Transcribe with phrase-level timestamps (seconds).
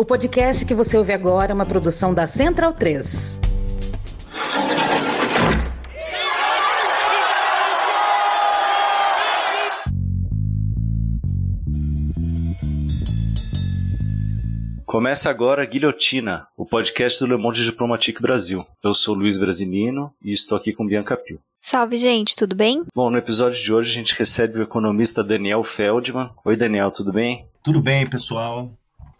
[0.00, 3.40] O podcast que você ouve agora é uma produção da Central 3.
[14.86, 18.64] Começa agora a Guilhotina, o podcast do Le Monde Diplomatique Brasil.
[18.84, 21.40] Eu sou Luiz Brasilino e estou aqui com Bianca Pio.
[21.58, 22.84] Salve, gente, tudo bem?
[22.94, 26.30] Bom, no episódio de hoje a gente recebe o economista Daniel Feldman.
[26.44, 27.46] Oi, Daniel, tudo bem?
[27.64, 28.70] Tudo bem, pessoal.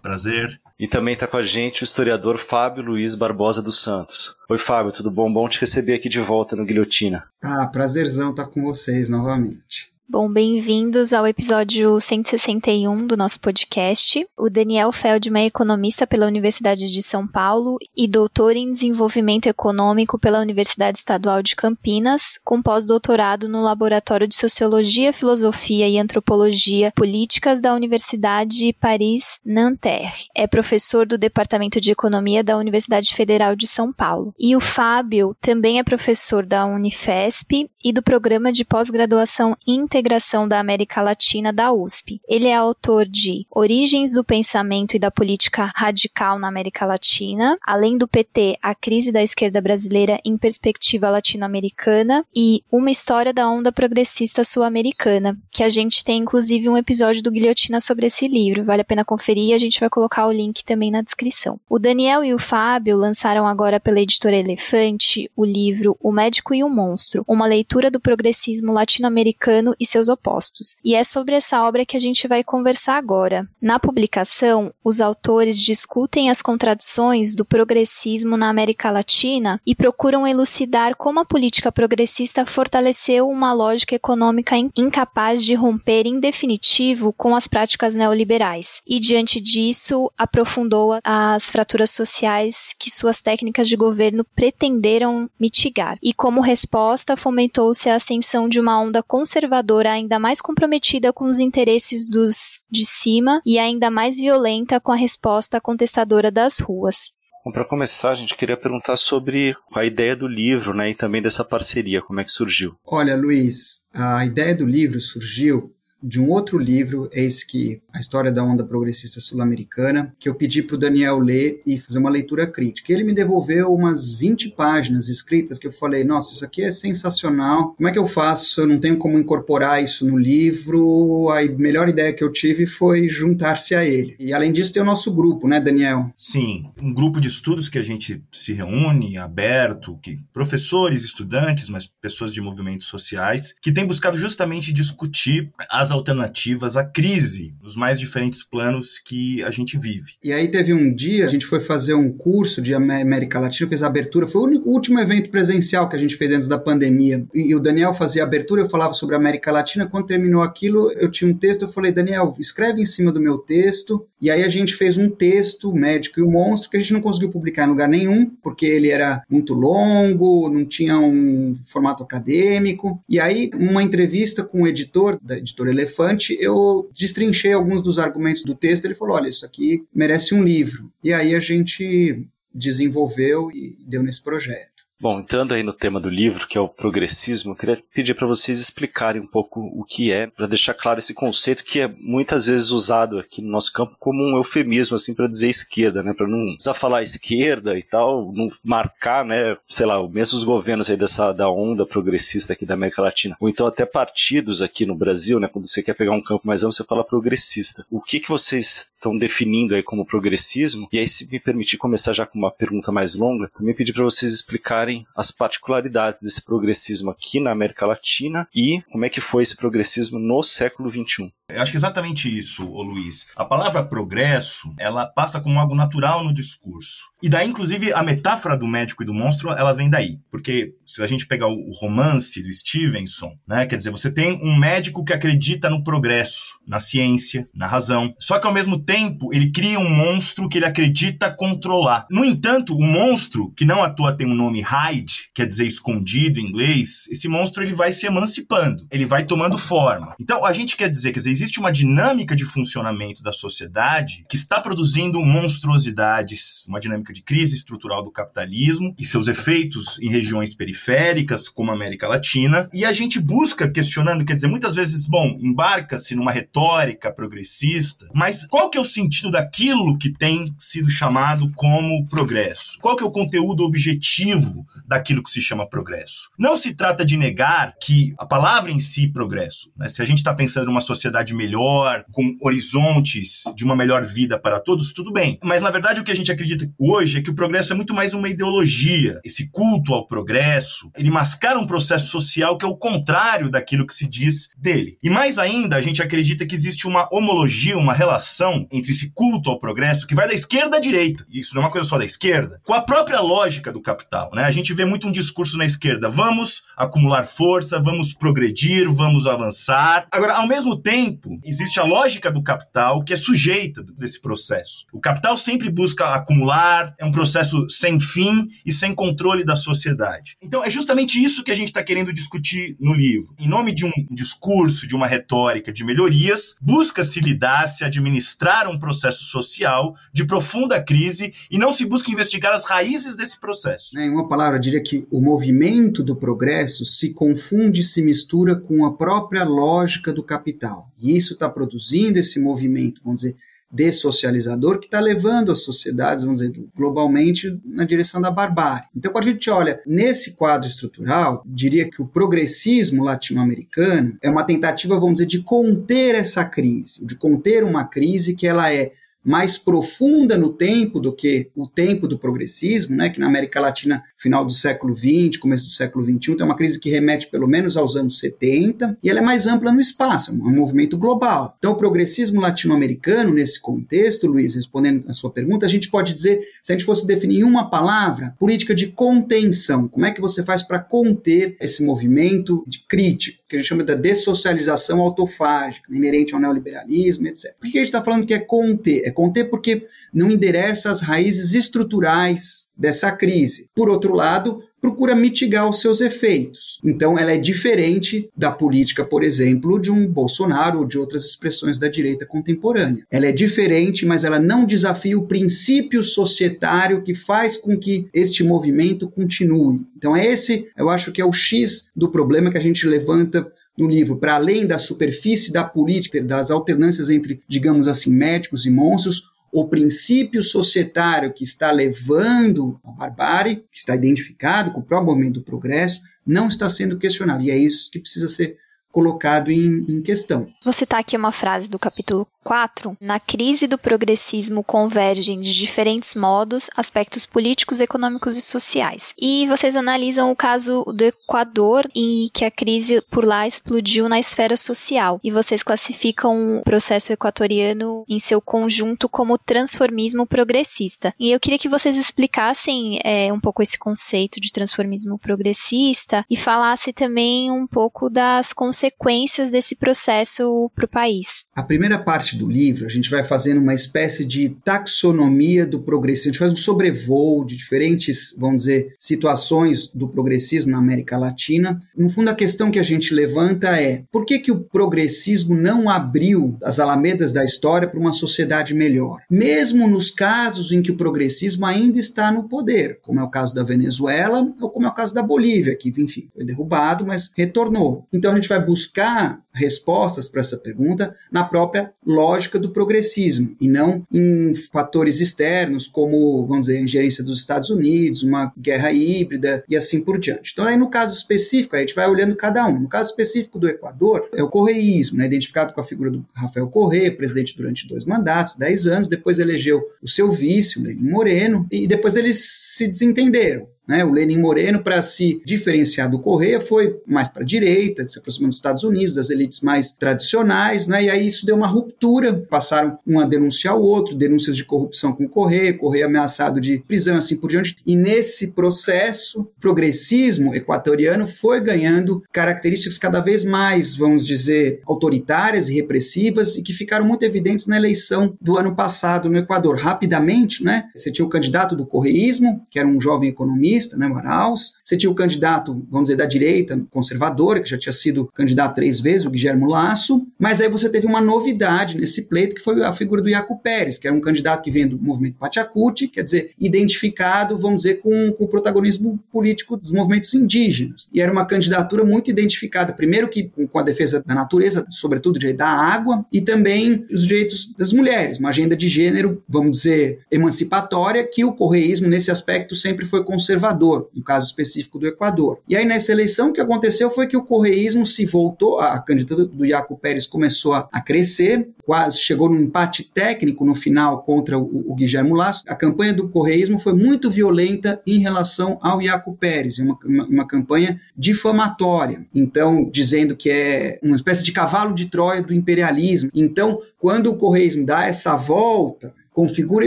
[0.08, 0.58] Prazer.
[0.80, 4.36] E também está com a gente o historiador Fábio Luiz Barbosa dos Santos.
[4.48, 5.30] Oi, Fábio, tudo bom?
[5.30, 7.24] Bom te receber aqui de volta no Guilhotina.
[7.42, 9.92] Ah, prazerzão estar com vocês novamente.
[10.10, 14.26] Bom, bem-vindos ao episódio 161 do nosso podcast.
[14.38, 20.18] O Daniel Feldman é economista pela Universidade de São Paulo e doutor em desenvolvimento econômico
[20.18, 27.60] pela Universidade Estadual de Campinas, com pós-doutorado no Laboratório de Sociologia, Filosofia e Antropologia Políticas
[27.60, 30.24] da Universidade Paris-Nanterre.
[30.34, 34.32] É professor do Departamento de Economia da Universidade Federal de São Paulo.
[34.38, 40.46] E o Fábio também é professor da Unifesp e do Programa de Pós-Graduação Inter Integração
[40.46, 42.20] da América Latina da USP.
[42.28, 47.98] Ele é autor de Origens do Pensamento e da Política Radical na América Latina, além
[47.98, 53.72] do PT, A Crise da Esquerda Brasileira em Perspectiva Latino-Americana e Uma História da Onda
[53.72, 58.64] Progressista Sul-Americana, que a gente tem inclusive um episódio do Guilhotina sobre esse livro.
[58.64, 61.58] Vale a pena conferir, a gente vai colocar o link também na descrição.
[61.68, 66.62] O Daniel e o Fábio lançaram agora pela editora Elefante o livro O Médico e
[66.62, 70.76] o Monstro, uma leitura do progressismo latino-americano e seus opostos.
[70.84, 73.48] E é sobre essa obra que a gente vai conversar agora.
[73.60, 80.96] Na publicação, os autores discutem as contradições do progressismo na América Latina e procuram elucidar
[80.96, 87.46] como a política progressista fortaleceu uma lógica econômica incapaz de romper em definitivo com as
[87.46, 88.80] práticas neoliberais.
[88.86, 95.98] E diante disso, aprofundou as fraturas sociais que suas técnicas de governo pretenderam mitigar.
[96.02, 101.38] E como resposta, fomentou-se a ascensão de uma onda conservadora ainda mais comprometida com os
[101.38, 107.12] interesses dos de cima e ainda mais violenta com a resposta contestadora das ruas.
[107.44, 111.22] Bom, para começar, a gente queria perguntar sobre a ideia do livro, né, e também
[111.22, 112.74] dessa parceria, como é que surgiu?
[112.84, 118.30] Olha, Luiz, a ideia do livro surgiu de um outro livro, esse que a história
[118.30, 122.46] da onda progressista sul-americana, que eu pedi para o Daniel ler e fazer uma leitura
[122.46, 122.92] crítica.
[122.92, 127.74] Ele me devolveu umas 20 páginas escritas que eu falei, nossa, isso aqui é sensacional.
[127.74, 128.60] Como é que eu faço?
[128.60, 131.30] Eu não tenho como incorporar isso no livro.
[131.30, 134.16] A melhor ideia que eu tive foi juntar-se a ele.
[134.18, 136.10] E além disso, tem o nosso grupo, né, Daniel?
[136.16, 141.86] Sim, um grupo de estudos que a gente se reúne, aberto, que professores, estudantes, mas
[142.00, 147.74] pessoas de movimentos sociais, que tem buscado justamente discutir as as alternativas à crise nos
[147.74, 150.12] mais diferentes planos que a gente vive.
[150.22, 153.82] E aí teve um dia, a gente foi fazer um curso de América Latina, fez
[153.82, 157.26] a abertura, foi o único, último evento presencial que a gente fez antes da pandemia.
[157.34, 159.86] E, e o Daniel fazia a abertura, eu falava sobre a América Latina.
[159.86, 163.38] Quando terminou aquilo, eu tinha um texto, eu falei, Daniel, escreve em cima do meu
[163.38, 164.06] texto.
[164.20, 167.00] E aí a gente fez um texto, Médico e o Monstro, que a gente não
[167.00, 173.02] conseguiu publicar em lugar nenhum, porque ele era muito longo, não tinha um formato acadêmico.
[173.08, 178.42] E aí, uma entrevista com o editor da editora elefante, eu destrinchei alguns dos argumentos
[178.42, 178.84] do texto.
[178.84, 180.92] Ele falou: olha, isso aqui merece um livro.
[181.02, 184.77] E aí a gente desenvolveu e deu nesse projeto.
[185.00, 188.26] Bom, entrando aí no tema do livro, que é o progressismo, eu queria pedir para
[188.26, 192.46] vocês explicarem um pouco o que é, para deixar claro esse conceito que é muitas
[192.46, 196.12] vezes usado aqui no nosso campo como um eufemismo, assim, para dizer esquerda, né?
[196.12, 199.56] Para não precisar falar esquerda e tal, não marcar, né?
[199.68, 203.48] Sei lá, mesmo os governos aí dessa da onda progressista aqui da América Latina, ou
[203.48, 205.46] então até partidos aqui no Brasil, né?
[205.46, 207.86] Quando você quer pegar um campo mais amplo, você fala progressista.
[207.88, 210.88] O que que vocês estão definindo aí como progressismo?
[210.92, 214.02] E aí, se me permitir começar já com uma pergunta mais longa, também pedir para
[214.02, 219.42] vocês explicarem as particularidades desse progressismo aqui na América Latina e como é que foi
[219.42, 221.32] esse progressismo no século XXI.
[221.50, 223.26] Eu acho que é exatamente isso, ô Luiz.
[223.34, 227.04] A palavra progresso, ela passa como algo natural no discurso.
[227.22, 230.18] E daí, inclusive, a metáfora do médico e do monstro, ela vem daí.
[230.30, 234.58] Porque se a gente pegar o romance do Stevenson, né, quer dizer, você tem um
[234.58, 238.14] médico que acredita no progresso, na ciência, na razão.
[238.20, 242.06] Só que ao mesmo tempo, ele cria um monstro que ele acredita controlar.
[242.10, 246.38] No entanto, o monstro, que não à toa tem um nome hide, quer dizer escondido
[246.38, 250.14] em inglês, esse monstro ele vai se emancipando, ele vai tomando forma.
[250.20, 254.34] Então, a gente quer dizer, quer dizer, existe uma dinâmica de funcionamento da sociedade que
[254.34, 260.52] está produzindo monstruosidades, uma dinâmica de crise estrutural do capitalismo e seus efeitos em regiões
[260.52, 265.38] periféricas, como a América Latina, e a gente busca questionando, quer dizer, muitas vezes, bom,
[265.40, 271.52] embarca-se numa retórica progressista, mas qual que é o sentido daquilo que tem sido chamado
[271.54, 272.78] como progresso?
[272.80, 276.30] Qual que é o conteúdo objetivo daquilo que se chama progresso?
[276.36, 279.88] Não se trata de negar que a palavra em si progresso, né?
[279.88, 284.60] Se a gente está pensando numa sociedade melhor, com horizontes de uma melhor vida para
[284.60, 285.38] todos, tudo bem.
[285.42, 287.94] Mas na verdade o que a gente acredita hoje é que o progresso é muito
[287.94, 289.20] mais uma ideologia.
[289.24, 293.94] Esse culto ao progresso, ele mascara um processo social que é o contrário daquilo que
[293.94, 294.98] se diz dele.
[295.02, 299.50] E mais ainda, a gente acredita que existe uma homologia, uma relação entre esse culto
[299.50, 301.24] ao progresso que vai da esquerda à direita.
[301.30, 304.44] Isso não é uma coisa só da esquerda, com a própria lógica do capital, né?
[304.44, 310.06] A gente vê muito um discurso na esquerda, vamos acumular força, vamos progredir, vamos avançar.
[310.10, 314.86] Agora, ao mesmo tempo, existe a lógica do capital que é sujeita desse processo.
[314.92, 320.36] O capital sempre busca acumular, é um processo sem fim e sem controle da sociedade.
[320.42, 323.34] Então, é justamente isso que a gente está querendo discutir no livro.
[323.38, 328.78] Em nome de um discurso, de uma retórica de melhorias, busca-se lidar, se administrar um
[328.78, 333.98] processo social de profunda crise e não se busca investigar as raízes desse processo.
[333.98, 338.84] Em uma palavra, eu diria que o movimento do progresso se confunde, se mistura com
[338.84, 340.90] a própria lógica do capital.
[341.00, 343.36] E isso está produzindo esse movimento, vamos dizer,
[343.70, 348.88] dessocializador que está levando as sociedades, vamos dizer, globalmente na direção da barbárie.
[348.96, 354.44] Então, quando a gente olha nesse quadro estrutural, diria que o progressismo latino-americano é uma
[354.44, 358.92] tentativa, vamos dizer, de conter essa crise, de conter uma crise que ela é
[359.28, 364.02] mais profunda no tempo do que o tempo do progressismo, né, que na América Latina,
[364.16, 367.76] final do século XX, começo do século XXI, tem uma crise que remete pelo menos
[367.76, 371.54] aos anos 70, e ela é mais ampla no espaço, é um movimento global.
[371.58, 376.40] Então, o progressismo latino-americano, nesse contexto, Luiz, respondendo a sua pergunta, a gente pode dizer,
[376.62, 379.88] se a gente fosse definir uma palavra, política de contenção.
[379.88, 383.84] Como é que você faz para conter esse movimento de crítico, que a gente chama
[383.84, 387.54] da dessocialização autofágica, inerente ao neoliberalismo, etc.
[387.60, 389.02] Por que a gente está falando que é conter?
[389.04, 389.82] É conter porque
[390.14, 393.68] não endereça as raízes estruturais dessa crise.
[393.74, 396.78] Por outro lado, procura mitigar os seus efeitos.
[396.84, 401.80] Então, ela é diferente da política, por exemplo, de um Bolsonaro ou de outras expressões
[401.80, 403.04] da direita contemporânea.
[403.10, 408.44] Ela é diferente, mas ela não desafia o princípio societário que faz com que este
[408.44, 409.84] movimento continue.
[409.96, 413.50] Então, é esse, eu acho que é o X do problema que a gente levanta
[413.78, 418.70] no livro, para além da superfície da política, das alternâncias entre, digamos assim, médicos e
[418.70, 425.10] monstros, o princípio societário que está levando a barbárie, que está identificado com o próprio
[425.10, 427.42] movimento do progresso, não está sendo questionado.
[427.42, 428.56] E é isso que precisa ser
[428.98, 430.48] colocado em, em questão.
[430.64, 432.96] Vou citar aqui uma frase do capítulo 4.
[433.00, 439.14] Na crise do progressismo convergem de diferentes modos aspectos políticos, econômicos e sociais.
[439.16, 444.18] E vocês analisam o caso do Equador, em que a crise por lá explodiu na
[444.18, 445.20] esfera social.
[445.22, 451.14] E vocês classificam o processo equatoriano em seu conjunto como transformismo progressista.
[451.20, 456.36] E eu queria que vocês explicassem é, um pouco esse conceito de transformismo progressista e
[456.36, 461.46] falasse também um pouco das consequências consequências desse processo para o país.
[461.54, 466.30] A primeira parte do livro, a gente vai fazendo uma espécie de taxonomia do progressismo.
[466.30, 471.80] A gente faz um sobrevoo de diferentes, vamos dizer, situações do progressismo na América Latina.
[471.96, 475.88] No fundo, a questão que a gente levanta é por que, que o progressismo não
[475.90, 479.18] abriu as alamedas da história para uma sociedade melhor?
[479.30, 483.54] Mesmo nos casos em que o progressismo ainda está no poder, como é o caso
[483.54, 488.06] da Venezuela ou como é o caso da Bolívia, que, enfim, foi derrubado, mas retornou.
[488.12, 493.66] Então a gente vai buscar respostas para essa pergunta na própria lógica do progressismo e
[493.66, 499.64] não em fatores externos como, vamos dizer, a ingerência dos Estados Unidos, uma guerra híbrida
[499.66, 500.52] e assim por diante.
[500.52, 502.80] Então, aí no caso específico, a gente vai olhando cada um.
[502.80, 506.68] No caso específico do Equador, é o correísmo, né, identificado com a figura do Rafael
[506.68, 511.66] Correa, presidente durante dois mandatos, dez anos, depois elegeu o seu vice, o Lenin Moreno,
[511.72, 512.44] e depois eles
[512.76, 513.66] se desentenderam.
[513.88, 514.04] Né?
[514.04, 518.50] O Lenin Moreno, para se diferenciar do Correia, foi mais para a direita, se aproximando
[518.50, 521.04] dos Estados Unidos, das elites mais tradicionais, né?
[521.04, 522.34] e aí isso deu uma ruptura.
[522.50, 526.78] Passaram um a denunciar o outro, denúncias de corrupção com o Correia, Correia ameaçado de
[526.86, 527.76] prisão assim por diante.
[527.86, 535.68] E nesse processo, o progressismo equatoriano foi ganhando características cada vez mais, vamos dizer, autoritárias
[535.68, 539.76] e repressivas e que ficaram muito evidentes na eleição do ano passado no Equador.
[539.78, 540.84] Rapidamente, né?
[540.94, 544.72] você tinha o candidato do correísmo, que era um jovem economista, comunista, né, o Arauz.
[544.84, 549.00] Você tinha o candidato, vamos dizer, da direita, conservadora, que já tinha sido candidato três
[549.00, 550.26] vezes, o Guilherme Lasso.
[550.38, 553.98] Mas aí você teve uma novidade nesse pleito, que foi a figura do Iaco Pérez,
[553.98, 558.32] que era um candidato que vem do movimento Pachacuti, quer dizer, identificado, vamos dizer, com,
[558.32, 561.08] com o protagonismo político dos movimentos indígenas.
[561.12, 565.68] E era uma candidatura muito identificada, primeiro que com, a defesa da natureza, sobretudo da
[565.68, 571.44] água, e também os direitos das mulheres, uma agenda de gênero, vamos dizer, emancipatória, que
[571.44, 573.67] o correísmo, nesse aspecto, sempre foi conservador,
[574.14, 575.60] no caso específico do Equador.
[575.68, 579.46] E aí, nessa eleição, o que aconteceu foi que o correísmo se voltou, a candidatura
[579.46, 584.58] do Iaco Pérez começou a, a crescer, quase chegou num empate técnico no final contra
[584.58, 585.64] o, o Guilherme Lasso.
[585.68, 590.46] A campanha do correísmo foi muito violenta em relação ao Iaco Pérez, uma, uma, uma
[590.46, 592.26] campanha difamatória.
[592.34, 596.30] Então, dizendo que é uma espécie de cavalo de Troia do imperialismo.
[596.34, 599.86] Então, quando o correísmo dá essa volta, configura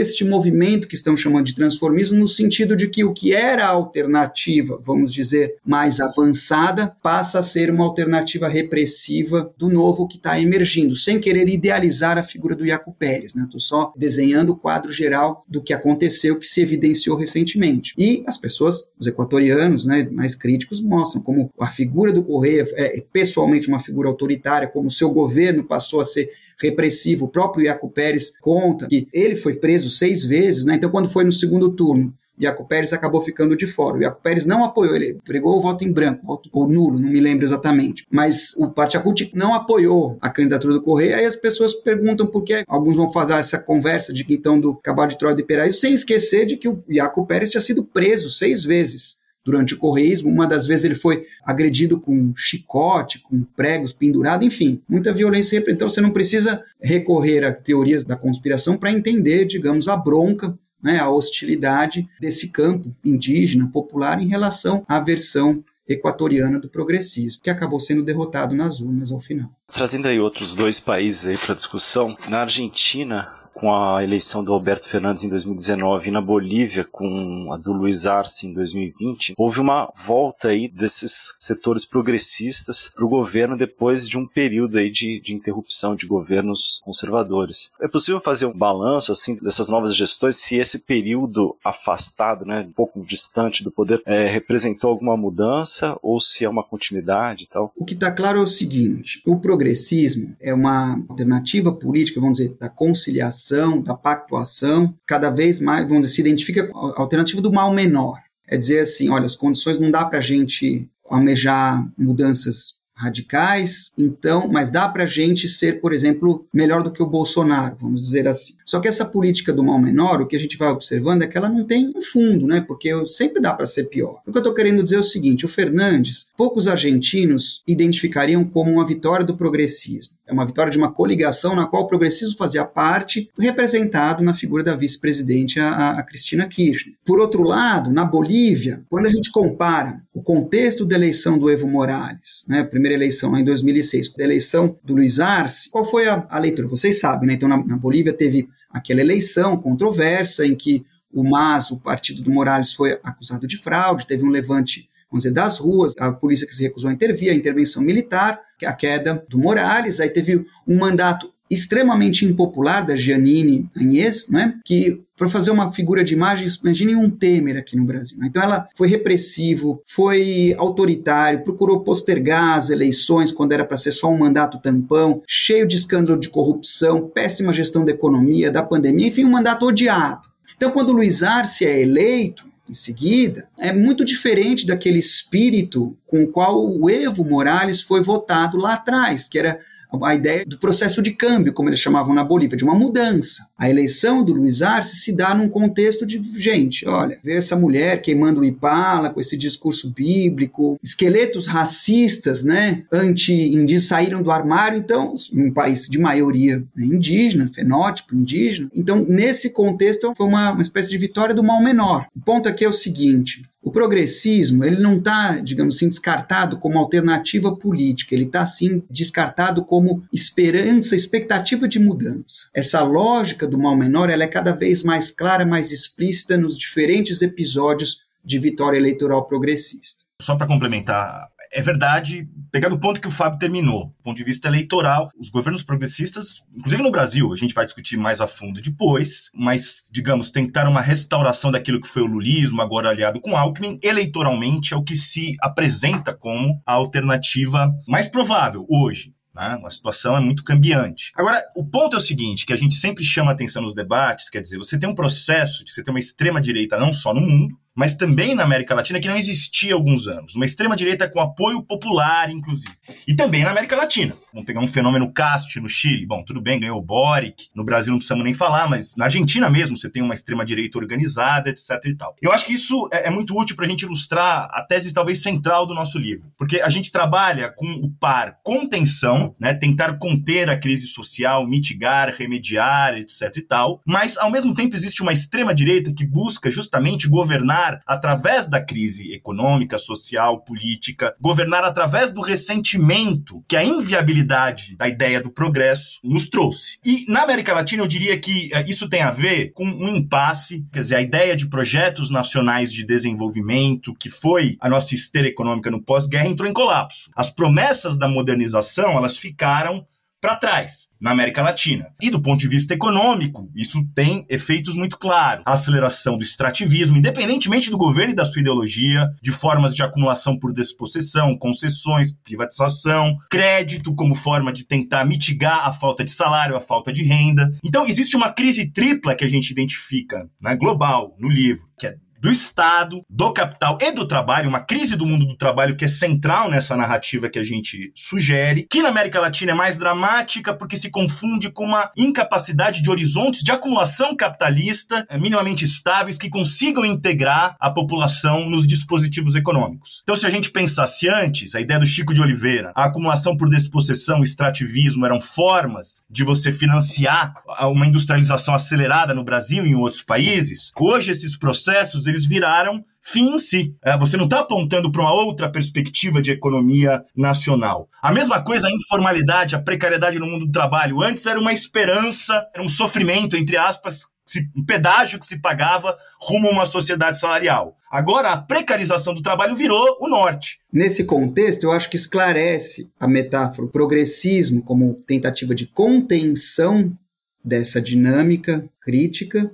[0.00, 3.68] este movimento que estão chamando de transformismo no sentido de que o que era a
[3.68, 10.40] alternativa, vamos dizer, mais avançada, passa a ser uma alternativa repressiva do novo que está
[10.40, 13.42] emergindo, sem querer idealizar a figura do Iaco Pérez, né?
[13.42, 17.92] Estou só desenhando o quadro geral do que aconteceu, que se evidenciou recentemente.
[17.98, 23.04] E as pessoas, os equatorianos, né, mais críticos, mostram como a figura do Correia é
[23.12, 26.30] pessoalmente uma figura autoritária, como seu governo passou a ser
[26.62, 27.26] repressivo.
[27.26, 30.74] O próprio Iaco Pérez conta que ele foi preso seis vezes, né?
[30.76, 33.98] Então, quando foi no segundo turno, Iaco Pérez acabou ficando de fora.
[33.98, 37.08] O Iaco Pérez não apoiou, ele pregou o voto em branco, voto, ou nulo, não
[37.08, 38.04] me lembro exatamente.
[38.10, 42.64] Mas o Pachacuti não apoiou a candidatura do Correia, aí as pessoas perguntam por que
[42.66, 45.92] alguns vão fazer essa conversa de que então do Cabal de Troia de Peraí, sem
[45.92, 50.30] esquecer de que o Iaco Pérez tinha sido preso seis vezes durante o correísmo.
[50.30, 55.62] Uma das vezes ele foi agredido com chicote, com pregos pendurados, enfim, muita violência.
[55.68, 60.56] Então você não precisa recorrer a teorias da conspiração para entender, digamos, a bronca.
[60.82, 67.50] Né, a hostilidade desse campo indígena popular em relação à versão equatoriana do progressismo, que
[67.50, 69.48] acabou sendo derrotado nas urnas ao final.
[69.72, 74.88] Trazendo aí outros dois países aí para discussão, na Argentina com a eleição do Alberto
[74.88, 79.92] Fernandes em 2019 e na Bolívia com a do Luiz Arce em 2020, houve uma
[80.04, 85.34] volta aí desses setores progressistas para o governo depois de um período aí de, de
[85.34, 87.70] interrupção de governos conservadores.
[87.80, 92.72] É possível fazer um balanço assim dessas novas gestões se esse período afastado, né, um
[92.72, 97.72] pouco distante do poder, é, representou alguma mudança ou se é uma continuidade e tal?
[97.76, 102.56] O que está claro é o seguinte: o progressismo é uma alternativa política, vamos dizer,
[102.58, 103.41] da conciliação
[103.82, 108.18] da pactuação, cada vez mais, vamos dizer, se identifica com a alternativa do mal menor.
[108.46, 114.46] É dizer assim, olha, as condições não dá para a gente almejar mudanças radicais, então,
[114.48, 118.28] mas dá para a gente ser, por exemplo, melhor do que o Bolsonaro, vamos dizer
[118.28, 118.54] assim.
[118.64, 121.36] Só que essa política do mal menor, o que a gente vai observando é que
[121.36, 122.60] ela não tem um fundo, né?
[122.60, 124.20] Porque sempre dá para ser pior.
[124.26, 128.70] O que eu estou querendo dizer é o seguinte: o Fernandes, poucos argentinos identificariam como
[128.70, 130.14] uma vitória do progressismo.
[130.26, 134.62] É uma vitória de uma coligação na qual o progressismo fazia parte, representado na figura
[134.62, 136.94] da vice-presidente, a, a Cristina Kirchner.
[137.04, 141.66] Por outro lado, na Bolívia, quando a gente compara o contexto da eleição do Evo
[141.66, 146.08] Morales, né, a primeira eleição lá em 2006, da eleição do Luiz Arce, qual foi
[146.08, 146.68] a, a leitura?
[146.68, 147.34] Vocês sabem, né?
[147.34, 152.30] Então, na, na Bolívia teve aquela eleição controversa em que o MAS, o partido do
[152.30, 156.54] Morales, foi acusado de fraude, teve um levante vamos dizer, das ruas, a polícia que
[156.54, 161.30] se recusou a intervir, a intervenção militar, a queda do Morales, aí teve um mandato
[161.52, 167.10] extremamente impopular da Giannini Agnès, né, que para fazer uma figura de imagem, imaginem um
[167.10, 168.18] Temer aqui no Brasil.
[168.18, 168.26] Né?
[168.28, 174.08] Então ela foi repressivo, foi autoritário, procurou postergar as eleições quando era para ser só
[174.08, 179.24] um mandato tampão, cheio de escândalo de corrupção, péssima gestão da economia, da pandemia, enfim,
[179.24, 180.22] um mandato odiado.
[180.56, 186.28] Então quando Luiz Arce é eleito, em seguida, é muito diferente daquele espírito com o
[186.28, 189.60] qual o Evo Morales foi votado lá atrás, que era
[190.02, 193.46] a ideia do processo de câmbio, como eles chamavam na Bolívia, de uma mudança.
[193.58, 198.00] A eleição do Luiz Arce se dá num contexto de, gente, olha, ver essa mulher
[198.00, 205.14] queimando o Ipala com esse discurso bíblico, esqueletos racistas, né, anti-indígenas saíram do armário, então,
[205.32, 208.68] um país de maioria né, indígena, fenótipo indígena.
[208.74, 212.06] Então, nesse contexto, foi uma, uma espécie de vitória do mal menor.
[212.16, 216.78] O ponto aqui é o seguinte, o progressismo ele não está, digamos assim, descartado como
[216.78, 219.81] alternativa política, ele está, sim, descartado como
[220.12, 222.48] esperança, expectativa de mudança.
[222.54, 227.22] Essa lógica do mal menor ela é cada vez mais clara, mais explícita nos diferentes
[227.22, 230.04] episódios de vitória eleitoral progressista.
[230.20, 234.24] Só para complementar É verdade, pegando o ponto que o Fábio terminou, do ponto de
[234.24, 238.58] vista eleitoral, os governos progressistas, inclusive no Brasil, a gente vai discutir mais a fundo
[238.62, 243.78] depois, mas, digamos, tentaram uma restauração daquilo que foi o lulismo, agora aliado com Alckmin,
[243.82, 249.12] eleitoralmente é o que se apresenta como a alternativa mais provável hoje.
[249.34, 249.60] Né?
[249.64, 251.12] A situação é muito cambiante.
[251.14, 254.42] Agora, o ponto é o seguinte, que a gente sempre chama atenção nos debates, quer
[254.42, 257.96] dizer, você tem um processo de você ter uma extrema-direita não só no mundo, mas
[257.96, 260.36] também na América Latina, que não existia há alguns anos.
[260.36, 262.74] Uma extrema-direita com apoio popular, inclusive.
[263.08, 264.14] E também na América Latina.
[264.32, 266.06] Vamos pegar um fenômeno Cast no Chile.
[266.06, 267.48] Bom, tudo bem, ganhou o Boric.
[267.54, 271.50] No Brasil não precisamos nem falar, mas na Argentina mesmo você tem uma extrema-direita organizada,
[271.50, 272.16] etc e tal.
[272.22, 275.22] Eu acho que isso é, é muito útil para a gente ilustrar a tese talvez
[275.22, 276.32] central do nosso livro.
[276.38, 282.14] Porque a gente trabalha com o par contenção, né, tentar conter a crise social, mitigar,
[282.16, 283.82] remediar, etc e tal.
[283.86, 289.78] Mas, ao mesmo tempo, existe uma extrema-direita que busca justamente governar através da crise econômica,
[289.78, 296.78] social, política, governar através do ressentimento que a inviabilidade da ideia do progresso nos trouxe.
[296.84, 300.64] E na América Latina eu diria que eh, isso tem a ver com um impasse,
[300.72, 305.70] quer dizer, a ideia de projetos nacionais de desenvolvimento, que foi a nossa esteira econômica
[305.70, 307.10] no pós-guerra, entrou em colapso.
[307.14, 309.86] As promessas da modernização, elas ficaram
[310.22, 311.88] para trás na América Latina.
[312.00, 315.42] E do ponto de vista econômico, isso tem efeitos muito claros.
[315.44, 320.38] A aceleração do extrativismo, independentemente do governo e da sua ideologia, de formas de acumulação
[320.38, 326.60] por despossessão, concessões, privatização, crédito como forma de tentar mitigar a falta de salário, a
[326.60, 327.52] falta de renda.
[327.64, 331.96] Então, existe uma crise tripla que a gente identifica, né, global, no livro, que é
[332.22, 335.88] do Estado, do capital e do trabalho, uma crise do mundo do trabalho que é
[335.88, 340.76] central nessa narrativa que a gente sugere, que na América Latina é mais dramática porque
[340.76, 346.84] se confunde com uma incapacidade de horizontes de acumulação capitalista eh, minimamente estáveis que consigam
[346.84, 350.00] integrar a população nos dispositivos econômicos.
[350.04, 353.48] Então, se a gente pensasse antes, a ideia do Chico de Oliveira, a acumulação por
[353.48, 360.02] despossessão, extrativismo eram formas de você financiar uma industrialização acelerada no Brasil e em outros
[360.02, 363.74] países, hoje esses processos eles viraram fim em si.
[363.84, 367.88] É, você não está apontando para uma outra perspectiva de economia nacional.
[368.00, 371.02] A mesma coisa a informalidade, a precariedade no mundo do trabalho.
[371.02, 374.12] Antes era uma esperança, era um sofrimento, entre aspas,
[374.56, 377.76] um pedágio que se pagava rumo a uma sociedade salarial.
[377.90, 380.60] Agora, a precarização do trabalho virou o norte.
[380.72, 386.96] Nesse contexto, eu acho que esclarece a metáfora progressismo como tentativa de contenção
[387.44, 389.50] dessa dinâmica crítica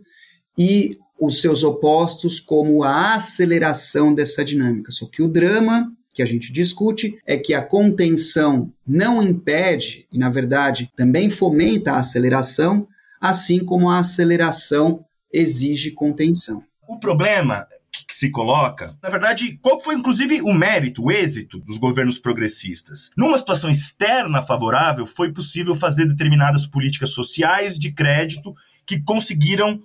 [0.56, 4.92] e os seus opostos como a aceleração dessa dinâmica.
[4.92, 10.18] Só que o drama que a gente discute é que a contenção não impede e,
[10.18, 12.88] na verdade, também fomenta a aceleração,
[13.20, 16.64] assim como a aceleração exige contenção.
[16.88, 21.76] O problema que se coloca, na verdade, qual foi inclusive o mérito, o êxito dos
[21.76, 23.10] governos progressistas?
[23.16, 28.54] Numa situação externa favorável, foi possível fazer determinadas políticas sociais de crédito
[28.86, 29.82] que conseguiram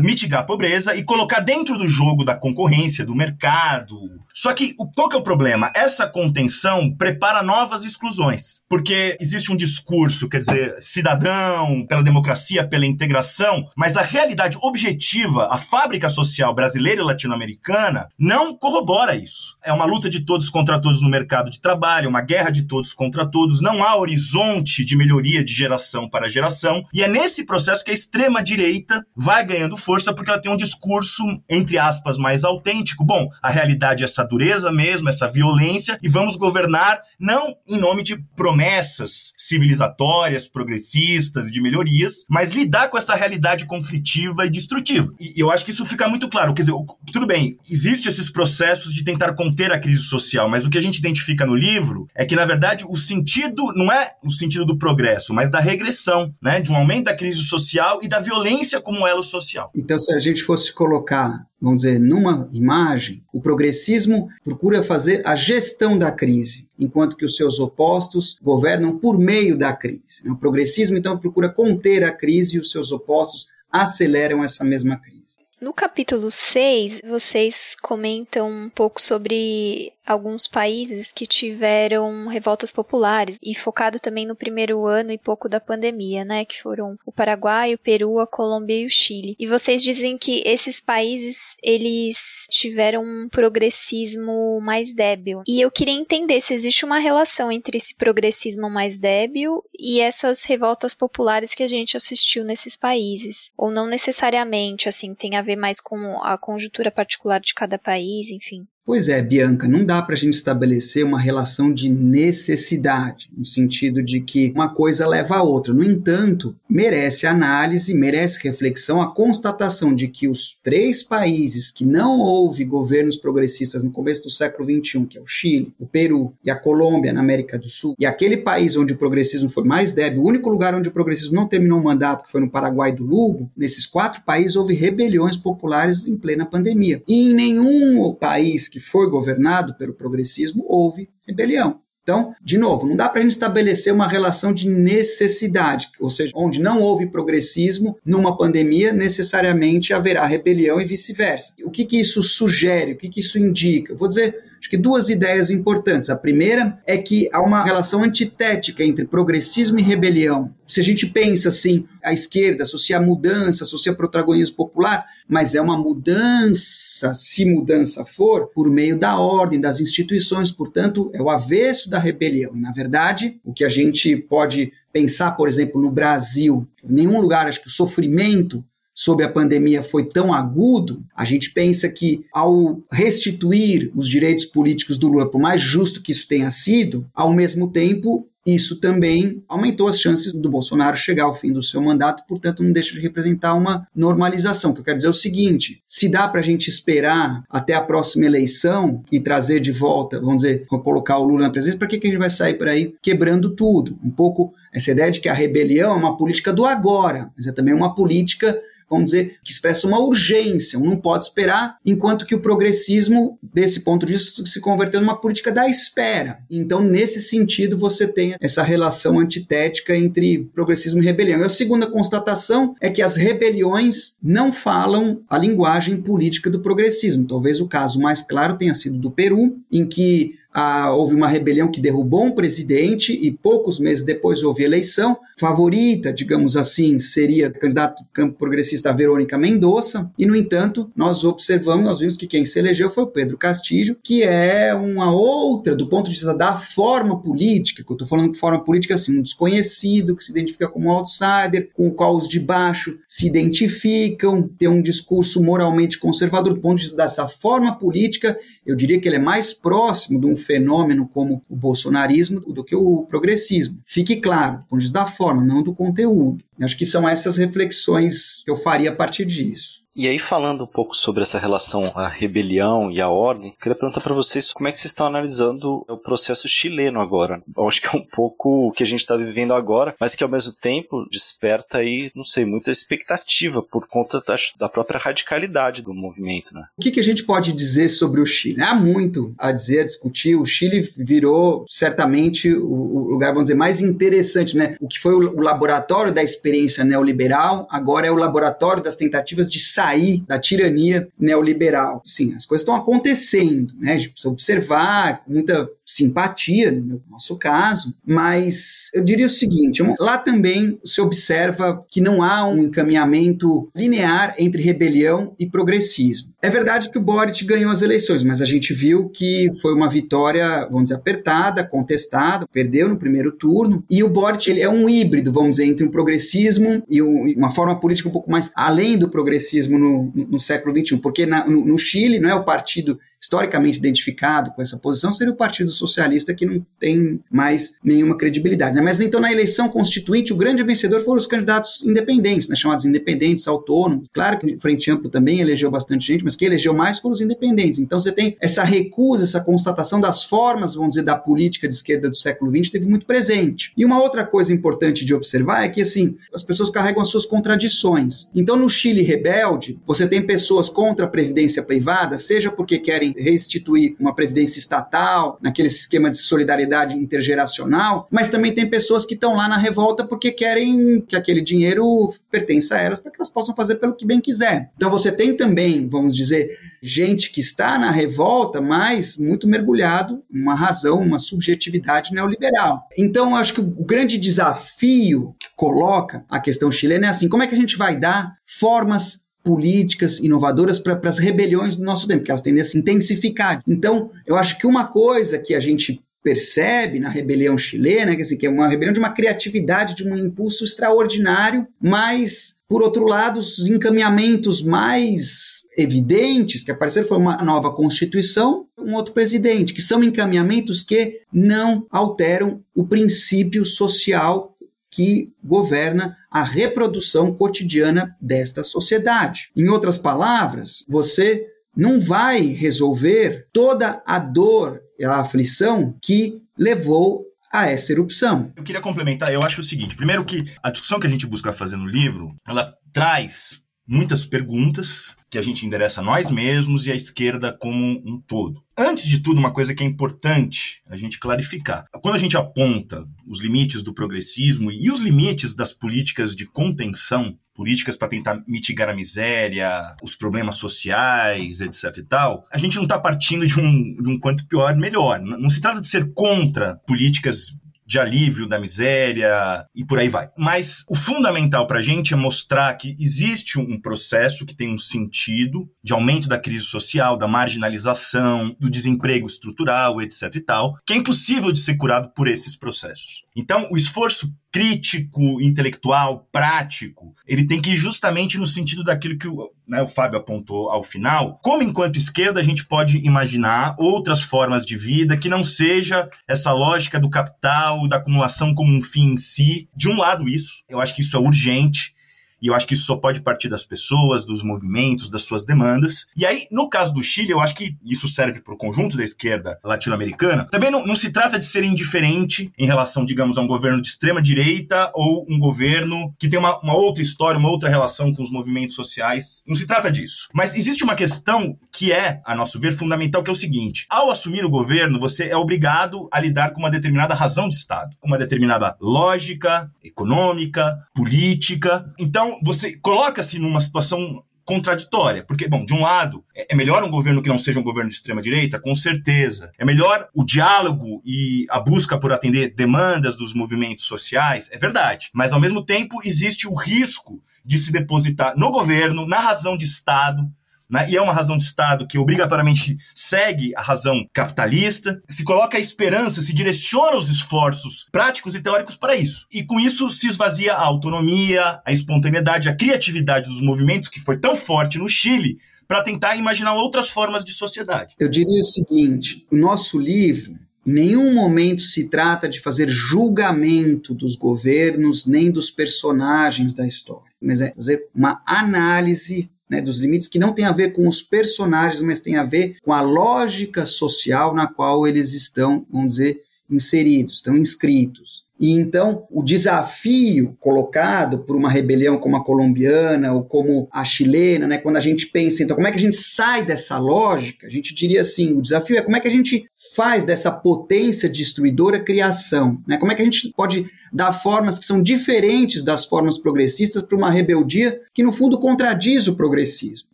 [0.00, 3.96] mitigar a pobreza e colocar dentro do jogo da concorrência, do mercado.
[4.34, 5.72] Só que qual que é o problema?
[5.74, 8.60] Essa contenção prepara novas exclusões.
[8.68, 15.48] Porque existe um discurso, quer dizer, cidadão, pela democracia, pela integração, mas a realidade objetiva,
[15.50, 19.56] a fábrica social brasileira e latino-americana, não corrobora isso.
[19.64, 22.92] É uma luta de todos contra todos no mercado de trabalho, uma guerra de todos
[22.92, 27.84] contra todos, não há horizonte de melhoria de geração para geração, e é nesse processo
[27.84, 33.04] que a extrema-direita vai ganhando força porque ela tem um discurso, entre aspas, mais autêntico.
[33.04, 38.02] Bom, a realidade é essa dureza mesmo, essa violência, e vamos governar não em nome
[38.02, 45.12] de promessas civilizatórias, progressistas, de melhorias, mas lidar com essa realidade conflitiva e destrutiva.
[45.20, 46.52] E eu acho que isso fica muito claro.
[46.52, 46.74] Quer dizer,
[47.12, 50.82] tudo bem, existem esses processos de tentar conter a crise social, mas o que a
[50.82, 54.76] gente identifica no livro é que, na verdade, o sentido não é o sentido do
[54.76, 56.60] progresso, mas da regressão, né?
[56.60, 59.70] De um aumento da crise social e da violência como elo social.
[59.76, 65.36] Então, se a gente fosse colocar, vamos dizer, numa imagem, o progressismo procura fazer a
[65.36, 70.26] gestão da crise, enquanto que os seus opostos governam por meio da crise.
[70.30, 75.26] O progressismo, então, procura conter a crise e os seus opostos aceleram essa mesma crise.
[75.60, 83.54] No capítulo 6, vocês comentam um pouco sobre alguns países que tiveram revoltas populares e
[83.54, 87.78] focado também no primeiro ano e pouco da pandemia, né, que foram o Paraguai, o
[87.78, 89.36] Peru, a Colômbia e o Chile.
[89.38, 95.42] E vocês dizem que esses países eles tiveram um progressismo mais débil.
[95.46, 100.44] E eu queria entender se existe uma relação entre esse progressismo mais débil e essas
[100.44, 105.56] revoltas populares que a gente assistiu nesses países, ou não necessariamente, assim, tem a ver
[105.56, 108.66] mais com a conjuntura particular de cada país, enfim.
[108.86, 114.00] Pois é, Bianca, não dá para a gente estabelecer uma relação de necessidade, no sentido
[114.00, 115.74] de que uma coisa leva a outra.
[115.74, 122.20] No entanto, merece análise, merece reflexão a constatação de que os três países que não
[122.20, 126.48] houve governos progressistas no começo do século XXI, que é o Chile, o Peru e
[126.48, 130.22] a Colômbia na América do Sul, e aquele país onde o progressismo foi mais débil,
[130.22, 133.02] o único lugar onde o progressismo não terminou o mandato, que foi no Paraguai do
[133.02, 137.02] Lugo, nesses quatro países houve rebeliões populares em plena pandemia.
[137.08, 141.80] E em nenhum país que foi governado pelo progressismo houve rebelião.
[142.02, 146.30] Então, de novo, não dá para a gente estabelecer uma relação de necessidade, ou seja,
[146.36, 151.54] onde não houve progressismo numa pandemia, necessariamente haverá rebelião e vice-versa.
[151.64, 152.92] O que, que isso sugere?
[152.92, 153.94] O que, que isso indica?
[153.94, 156.10] Vou dizer Acho que duas ideias importantes.
[156.10, 160.52] A primeira é que há uma relação antitética entre progressismo e rebelião.
[160.66, 165.78] Se a gente pensa assim, a esquerda associa mudança, associa protagonismo popular, mas é uma
[165.78, 172.00] mudança, se mudança for, por meio da ordem, das instituições, portanto, é o avesso da
[172.00, 172.56] rebelião.
[172.56, 177.20] E, na verdade, o que a gente pode pensar, por exemplo, no Brasil, em nenhum
[177.20, 178.64] lugar acho que o sofrimento
[178.96, 184.96] sob a pandemia foi tão agudo, a gente pensa que ao restituir os direitos políticos
[184.96, 189.88] do Lula, por mais justo que isso tenha sido, ao mesmo tempo isso também aumentou
[189.88, 193.54] as chances do Bolsonaro chegar ao fim do seu mandato, portanto, não deixa de representar
[193.54, 194.70] uma normalização.
[194.70, 197.74] O que eu quero dizer é o seguinte: se dá para a gente esperar até
[197.74, 201.88] a próxima eleição e trazer de volta, vamos dizer, colocar o Lula na presidência, para
[201.88, 203.98] que, que a gente vai sair por aí quebrando tudo?
[204.02, 207.52] Um pouco essa ideia de que a rebelião é uma política do agora, mas é
[207.52, 208.56] também uma política
[208.88, 213.80] vamos dizer, que expressa uma urgência, um não pode esperar, enquanto que o progressismo, desse
[213.80, 216.38] ponto de vista, se converteu numa política da espera.
[216.50, 221.40] Então, nesse sentido, você tem essa relação antitética entre progressismo e rebelião.
[221.40, 227.26] E a segunda constatação é que as rebeliões não falam a linguagem política do progressismo.
[227.26, 231.70] Talvez o caso mais claro tenha sido do Peru, em que ah, houve uma rebelião
[231.70, 235.18] que derrubou um presidente e poucos meses depois houve eleição.
[235.36, 241.24] Favorita, digamos assim, seria a candidata do campo progressista Verônica Mendonça, e no entanto, nós
[241.24, 245.76] observamos, nós vimos que quem se elegeu foi o Pedro Castillo, que é uma outra,
[245.76, 249.18] do ponto de vista da forma política, que eu estou falando de forma política assim,
[249.18, 254.48] um desconhecido que se identifica como outsider, com o qual os de baixo se identificam,
[254.58, 259.06] tem um discurso moralmente conservador, do ponto de vista dessa forma política, eu diria que
[259.06, 263.82] ele é mais próximo de um fenômeno como o bolsonarismo do que o progressismo.
[263.84, 266.44] Fique claro, do ponto de da forma, não do conteúdo.
[266.62, 269.85] Acho que são essas reflexões que eu faria a partir disso.
[269.98, 274.02] E aí, falando um pouco sobre essa relação à rebelião e à ordem, queria perguntar
[274.02, 277.42] para vocês como é que vocês estão analisando o processo chileno agora.
[277.56, 280.22] Eu acho que é um pouco o que a gente está vivendo agora, mas que
[280.22, 285.80] ao mesmo tempo desperta aí, não sei, muita expectativa por conta da, da própria radicalidade
[285.80, 286.66] do movimento, né?
[286.76, 288.60] O que, que a gente pode dizer sobre o Chile?
[288.60, 290.36] Há muito a dizer, a discutir.
[290.36, 294.76] O Chile virou certamente o, lugar, vamos dizer, mais interessante, né?
[294.78, 299.50] O que foi o, o laboratório da experiência neoliberal, agora é o laboratório das tentativas
[299.50, 302.02] de sair sair da tirania neoliberal.
[302.04, 303.94] Sim, as coisas estão acontecendo, né?
[303.94, 309.82] A gente precisa observar com muita simpatia, no nosso caso, mas eu diria o seguinte:
[310.00, 316.34] lá também se observa que não há um encaminhamento linear entre rebelião e progressismo.
[316.42, 319.88] É verdade que o Boric ganhou as eleições, mas a gente viu que foi uma
[319.88, 324.88] vitória, vamos dizer, apertada, contestada, perdeu no primeiro turno, e o Boric ele é um
[324.88, 329.08] híbrido, vamos dizer, entre um progressismo e uma forma política um pouco mais além do
[329.08, 333.78] progressismo no, no, século XXI, porque na, no, no Chile não é o partido historicamente
[333.78, 338.76] identificado com essa posição seria o Partido Socialista, que não tem mais nenhuma credibilidade.
[338.76, 338.82] Né?
[338.82, 342.56] Mas então, na eleição constituinte, o grande vencedor foram os candidatos independentes, né?
[342.56, 344.08] chamados independentes, autônomos.
[344.12, 347.78] Claro que Frente Amplo também elegeu bastante gente, mas quem elegeu mais foram os independentes.
[347.78, 352.08] Então, você tem essa recusa, essa constatação das formas, vamos dizer, da política de esquerda
[352.08, 353.72] do século XX, teve muito presente.
[353.76, 357.26] E uma outra coisa importante de observar é que, assim, as pessoas carregam as suas
[357.26, 358.28] contradições.
[358.34, 363.96] Então, no Chile rebelde, você tem pessoas contra a previdência privada, seja porque querem restituir
[363.98, 369.48] uma previdência estatal, naquele esquema de solidariedade intergeracional, mas também tem pessoas que estão lá
[369.48, 373.76] na revolta porque querem que aquele dinheiro pertença a elas para que elas possam fazer
[373.76, 374.70] pelo que bem quiser.
[374.76, 380.54] Então você tem também, vamos dizer, gente que está na revolta, mas muito mergulhado uma
[380.54, 382.86] razão, uma subjetividade neoliberal.
[382.96, 387.46] Então, acho que o grande desafio que coloca a questão chilena é assim: como é
[387.46, 392.32] que a gente vai dar formas políticas inovadoras para as rebeliões do nosso tempo, que
[392.32, 393.62] elas tendem a se intensificar.
[393.68, 398.50] Então, eu acho que uma coisa que a gente percebe na rebelião chilena, que é
[398.50, 404.60] uma rebelião de uma criatividade, de um impulso extraordinário, mas por outro lado, os encaminhamentos
[404.60, 411.20] mais evidentes que apareceram foi uma nova constituição, um outro presidente, que são encaminhamentos que
[411.32, 414.55] não alteram o princípio social
[414.90, 419.50] que governa a reprodução cotidiana desta sociedade.
[419.56, 421.46] Em outras palavras, você
[421.76, 428.52] não vai resolver toda a dor e a aflição que levou a essa erupção.
[428.56, 431.52] Eu queria complementar, eu acho o seguinte, primeiro que a discussão que a gente busca
[431.52, 436.94] fazer no livro, ela traz muitas perguntas que a gente endereça nós mesmos e a
[436.94, 438.64] esquerda como um todo.
[438.76, 441.84] Antes de tudo, uma coisa que é importante a gente clarificar.
[442.02, 447.38] Quando a gente aponta os limites do progressismo e os limites das políticas de contenção,
[447.54, 452.84] políticas para tentar mitigar a miséria, os problemas sociais, etc e tal, a gente não
[452.84, 455.20] está partindo de um, de um quanto pior, melhor.
[455.20, 457.54] Não se trata de ser contra políticas
[457.86, 460.28] de alívio da miséria e por aí vai.
[460.36, 464.78] Mas o fundamental para a gente é mostrar que existe um processo que tem um
[464.78, 470.92] sentido de aumento da crise social, da marginalização, do desemprego estrutural, etc e tal, que
[470.92, 473.24] é impossível de ser curado por esses processos.
[473.36, 479.28] Então, o esforço crítico, intelectual, prático, ele tem que ir justamente no sentido daquilo que
[479.28, 481.38] o, né, o Fábio apontou ao final.
[481.42, 486.54] Como, enquanto esquerda, a gente pode imaginar outras formas de vida que não seja essa
[486.54, 489.68] lógica do capital, da acumulação como um fim em si.
[489.76, 491.94] De um lado, isso, eu acho que isso é urgente.
[492.40, 496.06] E eu acho que isso só pode partir das pessoas, dos movimentos, das suas demandas.
[496.16, 499.04] E aí, no caso do Chile, eu acho que isso serve para o conjunto da
[499.04, 500.46] esquerda latino-americana.
[500.50, 503.88] Também não, não, se trata de ser indiferente em relação, digamos, a um governo de
[503.88, 508.22] extrema direita ou um governo que tem uma, uma outra história, uma outra relação com
[508.22, 509.42] os movimentos sociais.
[509.46, 510.28] Não se trata disso.
[510.32, 514.10] Mas existe uma questão que é, a nosso ver, fundamental, que é o seguinte: ao
[514.10, 518.18] assumir o governo, você é obrigado a lidar com uma determinada razão de Estado, uma
[518.18, 521.84] determinada lógica econômica, política.
[521.98, 525.24] Então, então, você coloca-se numa situação contraditória.
[525.24, 527.90] Porque, bom, de um lado, é, é melhor um governo que não seja um governo
[527.90, 528.60] de extrema-direita?
[528.60, 529.52] Com certeza.
[529.58, 534.48] É melhor o diálogo e a busca por atender demandas dos movimentos sociais?
[534.52, 535.10] É verdade.
[535.12, 539.64] Mas, ao mesmo tempo, existe o risco de se depositar no governo, na razão de
[539.64, 540.28] Estado,
[540.68, 540.86] né?
[540.90, 545.60] e é uma razão de Estado que obrigatoriamente segue a razão capitalista, se coloca a
[545.60, 549.26] esperança, se direciona os esforços práticos e teóricos para isso.
[549.32, 554.18] E com isso se esvazia a autonomia, a espontaneidade, a criatividade dos movimentos, que foi
[554.18, 557.94] tão forte no Chile, para tentar imaginar outras formas de sociedade.
[557.98, 563.94] Eu diria o seguinte: o nosso livro em nenhum momento se trata de fazer julgamento
[563.94, 570.08] dos governos nem dos personagens da história, mas é fazer uma análise né, dos limites
[570.08, 573.64] que não tem a ver com os personagens, mas tem a ver com a lógica
[573.64, 578.24] social na qual eles estão, vamos dizer, inseridos, estão inscritos.
[578.38, 584.46] E então o desafio colocado por uma rebelião como a colombiana ou como a chilena,
[584.46, 587.46] né, quando a gente pensa, então como é que a gente sai dessa lógica?
[587.46, 591.08] A gente diria assim, o desafio é como é que a gente faz dessa potência
[591.08, 592.78] destruidora criação, né?
[592.78, 596.96] Como é que a gente pode dar formas que são diferentes das formas progressistas para
[596.96, 599.88] uma rebeldia que no fundo contradiz o progressismo?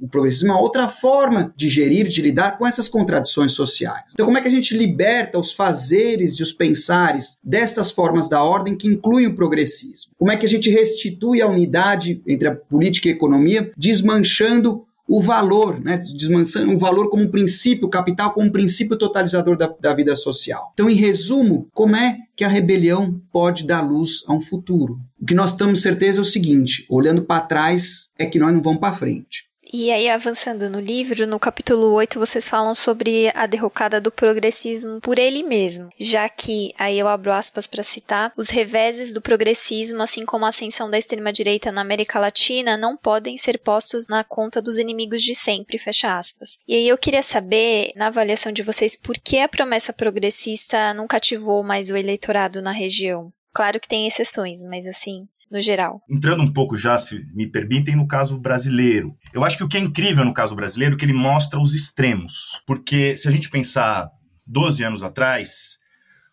[0.00, 4.12] O progressismo é uma outra forma de gerir, de lidar com essas contradições sociais.
[4.14, 8.42] Então como é que a gente liberta os fazeres e os pensares dessas formas da
[8.42, 10.12] ordem que incluem o progressismo?
[10.16, 14.86] Como é que a gente restitui a unidade entre a política e a economia, desmanchando
[15.12, 19.66] o valor, né, desmanchando o valor como um princípio, capital como um princípio totalizador da,
[19.78, 20.70] da vida social.
[20.72, 24.98] Então, em resumo, como é que a rebelião pode dar luz a um futuro?
[25.20, 28.62] O que nós estamos certeza é o seguinte: olhando para trás, é que nós não
[28.62, 29.51] vamos para frente.
[29.72, 35.00] E aí, avançando no livro, no capítulo 8, vocês falam sobre a derrocada do progressismo
[35.00, 40.02] por ele mesmo, já que, aí eu abro aspas para citar, os reveses do progressismo,
[40.02, 44.60] assim como a ascensão da extrema-direita na América Latina, não podem ser postos na conta
[44.60, 46.58] dos inimigos de sempre, fecha aspas.
[46.68, 51.06] E aí eu queria saber, na avaliação de vocês, por que a promessa progressista não
[51.06, 53.32] cativou mais o eleitorado na região?
[53.54, 56.00] Claro que tem exceções, mas assim, no geral.
[56.08, 59.14] Entrando um pouco já, se me permitem, no caso brasileiro.
[59.34, 61.74] Eu acho que o que é incrível no caso brasileiro é que ele mostra os
[61.74, 62.62] extremos.
[62.66, 64.08] Porque se a gente pensar
[64.46, 65.78] 12 anos atrás,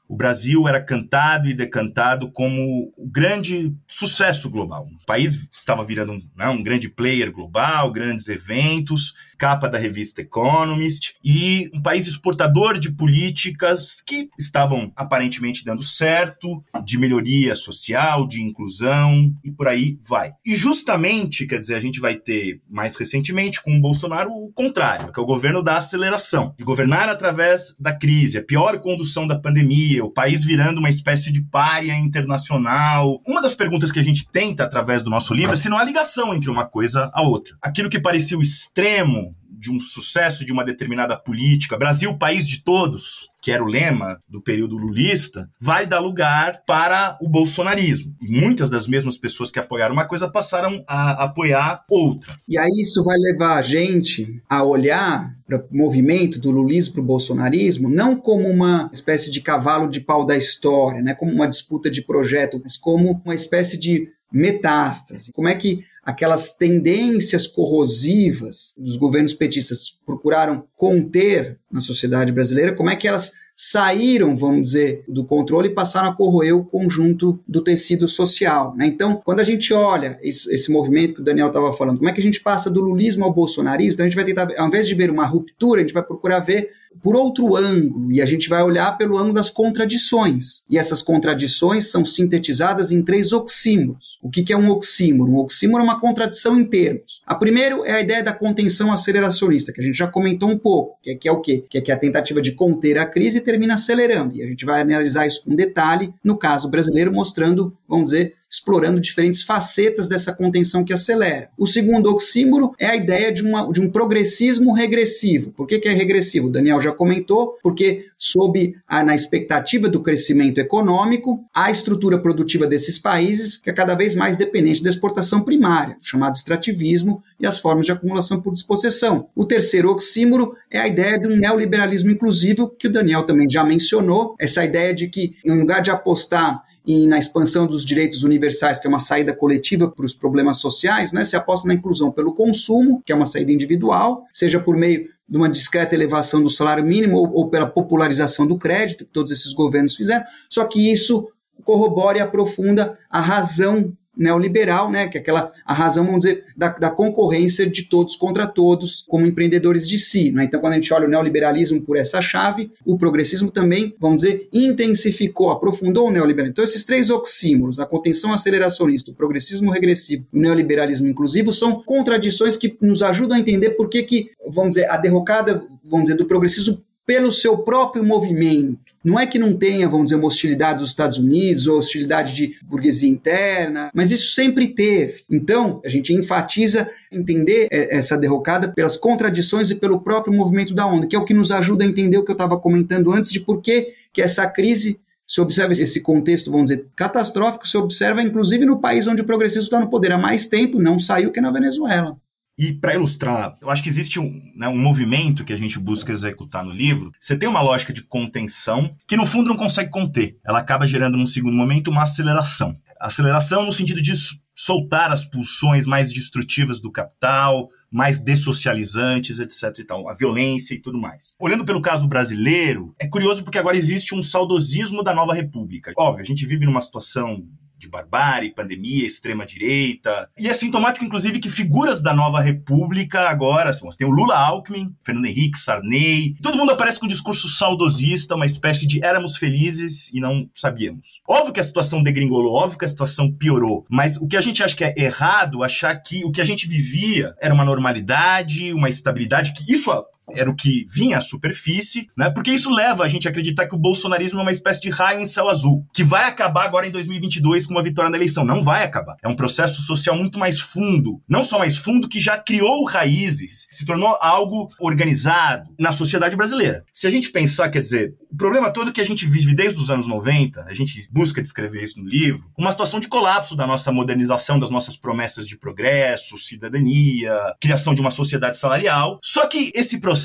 [0.07, 4.87] o Brasil era cantado e decantado como o grande sucesso global.
[5.01, 11.15] O país estava virando né, um grande player global, grandes eventos, capa da revista Economist,
[11.23, 18.43] e um país exportador de políticas que estavam aparentemente dando certo, de melhoria social, de
[18.43, 20.33] inclusão e por aí vai.
[20.45, 25.11] E justamente, quer dizer, a gente vai ter mais recentemente com o Bolsonaro o contrário,
[25.11, 29.39] que é o governo da aceleração, de governar através da crise, a pior condução da
[29.39, 33.21] pandemia, o país virando uma espécie de párea internacional.
[33.25, 35.83] Uma das perguntas que a gente tenta através do nosso livro é se não há
[35.83, 37.55] ligação entre uma coisa a outra.
[37.61, 39.28] Aquilo que parecia o extremo
[39.59, 44.19] de um sucesso de uma determinada política, Brasil, país de todos, que era o lema
[44.27, 48.15] do período lulista, vai dar lugar para o bolsonarismo.
[48.21, 52.35] E muitas das mesmas pessoas que apoiaram uma coisa passaram a apoiar outra.
[52.47, 57.01] E aí isso vai levar a gente a olhar para o movimento do lulismo para
[57.01, 61.47] o bolsonarismo não como uma espécie de cavalo de pau da história, né, como uma
[61.47, 65.31] disputa de projeto, mas como uma espécie de metástase.
[65.31, 72.89] Como é que aquelas tendências corrosivas dos governos petistas procuraram conter na sociedade brasileira, como
[72.89, 73.31] é que elas
[73.61, 78.73] saíram, vamos dizer, do controle e passaram a corroer o conjunto do tecido social.
[78.73, 78.87] Né?
[78.87, 82.21] Então, quando a gente olha esse, movimento que o Daniel estava falando, como é que
[82.21, 84.95] a gente passa do lulismo ao bolsonarismo, então a gente vai tentar, ao invés de
[84.95, 86.69] ver uma ruptura, a gente vai procurar ver
[87.01, 90.63] por outro ângulo, e a gente vai olhar pelo ângulo das contradições.
[90.69, 94.19] E essas contradições são sintetizadas em três oxímoros.
[94.21, 95.31] O que é um oxímoro?
[95.31, 97.21] Um oxímoro é uma contradição em termos.
[97.25, 100.97] A primeiro é a ideia da contenção aceleracionista, que a gente já comentou um pouco,
[101.01, 101.63] que é, que é o quê?
[101.69, 104.35] Que é, que é a tentativa de conter a crise termina acelerando.
[104.35, 108.99] E a gente vai analisar isso com detalhe, no caso brasileiro, mostrando, vamos dizer, explorando
[108.99, 111.49] diferentes facetas dessa contenção que acelera.
[111.57, 115.51] O segundo oxímoro é a ideia de, uma, de um progressismo regressivo.
[115.51, 116.47] Por que, que é regressivo?
[116.47, 122.67] O Daniel já comentou, porque sob a, na expectativa do crescimento econômico, a estrutura produtiva
[122.67, 127.85] desses países fica cada vez mais dependente da exportação primária, chamado extrativismo e as formas
[127.85, 129.27] de acumulação por dispossessão.
[129.35, 133.63] O terceiro oxímoro é a ideia de um neoliberalismo inclusivo, que o Daniel também já
[133.63, 138.79] mencionou, essa ideia de que, em lugar de apostar e na expansão dos direitos universais,
[138.79, 142.33] que é uma saída coletiva para os problemas sociais, né, se aposta na inclusão pelo
[142.33, 146.83] consumo, que é uma saída individual, seja por meio de uma discreta elevação do salário
[146.83, 151.29] mínimo ou, ou pela popularização do crédito, que todos esses governos fizeram, só que isso
[151.63, 156.67] corrobora e aprofunda a razão neoliberal, né, que é aquela a razão, vamos dizer, da,
[156.69, 160.31] da concorrência de todos contra todos, como empreendedores de si.
[160.31, 160.43] Né?
[160.43, 164.49] Então, quando a gente olha o neoliberalismo por essa chave, o progressismo também, vamos dizer,
[164.51, 166.51] intensificou, aprofundou o neoliberalismo.
[166.51, 172.57] Então, esses três oxímoros, a contenção aceleracionista, o progressismo regressivo, o neoliberalismo inclusivo, são contradições
[172.57, 176.25] que nos ajudam a entender por que, que vamos dizer, a derrocada, vamos dizer, do
[176.25, 178.77] progressismo pelo seu próprio movimento.
[179.03, 182.55] Não é que não tenha, vamos dizer, uma hostilidade dos Estados Unidos ou hostilidade de
[182.63, 185.23] burguesia interna, mas isso sempre teve.
[185.27, 190.85] Então, a gente enfatiza entender é, essa derrocada pelas contradições e pelo próprio movimento da
[190.85, 193.31] onda, que é o que nos ajuda a entender o que eu estava comentando antes
[193.31, 198.21] de por que, que essa crise se observa esse contexto, vamos dizer, catastrófico, se observa
[198.21, 201.41] inclusive no país onde o progressismo está no poder há mais tempo, não saiu que
[201.41, 202.15] na Venezuela.
[202.59, 206.11] E para ilustrar, eu acho que existe um, né, um movimento que a gente busca
[206.11, 207.09] executar no livro.
[207.17, 210.37] Você tem uma lógica de contenção que no fundo não consegue conter.
[210.45, 212.75] Ela acaba gerando num segundo momento uma aceleração.
[212.99, 214.11] Aceleração no sentido de
[214.53, 219.79] soltar as pulsões mais destrutivas do capital, mais dessocializantes, etc.
[219.79, 221.37] E tal, a violência e tudo mais.
[221.39, 225.93] Olhando pelo caso brasileiro, é curioso porque agora existe um saudosismo da nova república.
[225.97, 227.47] Óbvio, a gente vive numa situação
[227.79, 230.29] de barbárie, pandemia, extrema-direita.
[230.37, 234.93] E é sintomático, inclusive, que figuras da nova república agora, assim, tem o Lula Alckmin,
[235.01, 240.13] Fernando Henrique, Sarney, todo mundo aparece com um discurso saudosista, uma espécie de éramos felizes
[240.13, 241.21] e não sabíamos.
[241.27, 244.61] Óbvio que a situação degringolou, óbvio que a situação piorou, mas o que a gente
[244.61, 248.89] acha que é errado, achar que o que a gente vivia era uma normalidade, uma
[248.89, 249.91] estabilidade, que isso
[250.33, 252.29] era o que vinha à superfície, né?
[252.29, 255.19] Porque isso leva a gente a acreditar que o bolsonarismo é uma espécie de raio
[255.19, 258.43] em céu azul, que vai acabar agora em 2022 com uma vitória na eleição.
[258.43, 259.15] Não vai acabar.
[259.23, 263.67] É um processo social muito mais fundo, não só mais fundo, que já criou raízes,
[263.71, 266.83] se tornou algo organizado na sociedade brasileira.
[266.93, 269.89] Se a gente pensar, quer dizer, o problema todo que a gente vive desde os
[269.89, 273.91] anos 90, a gente busca descrever isso no livro, uma situação de colapso da nossa
[273.91, 279.19] modernização, das nossas promessas de progresso, cidadania, criação de uma sociedade salarial.
[279.23, 280.18] Só que esse processo,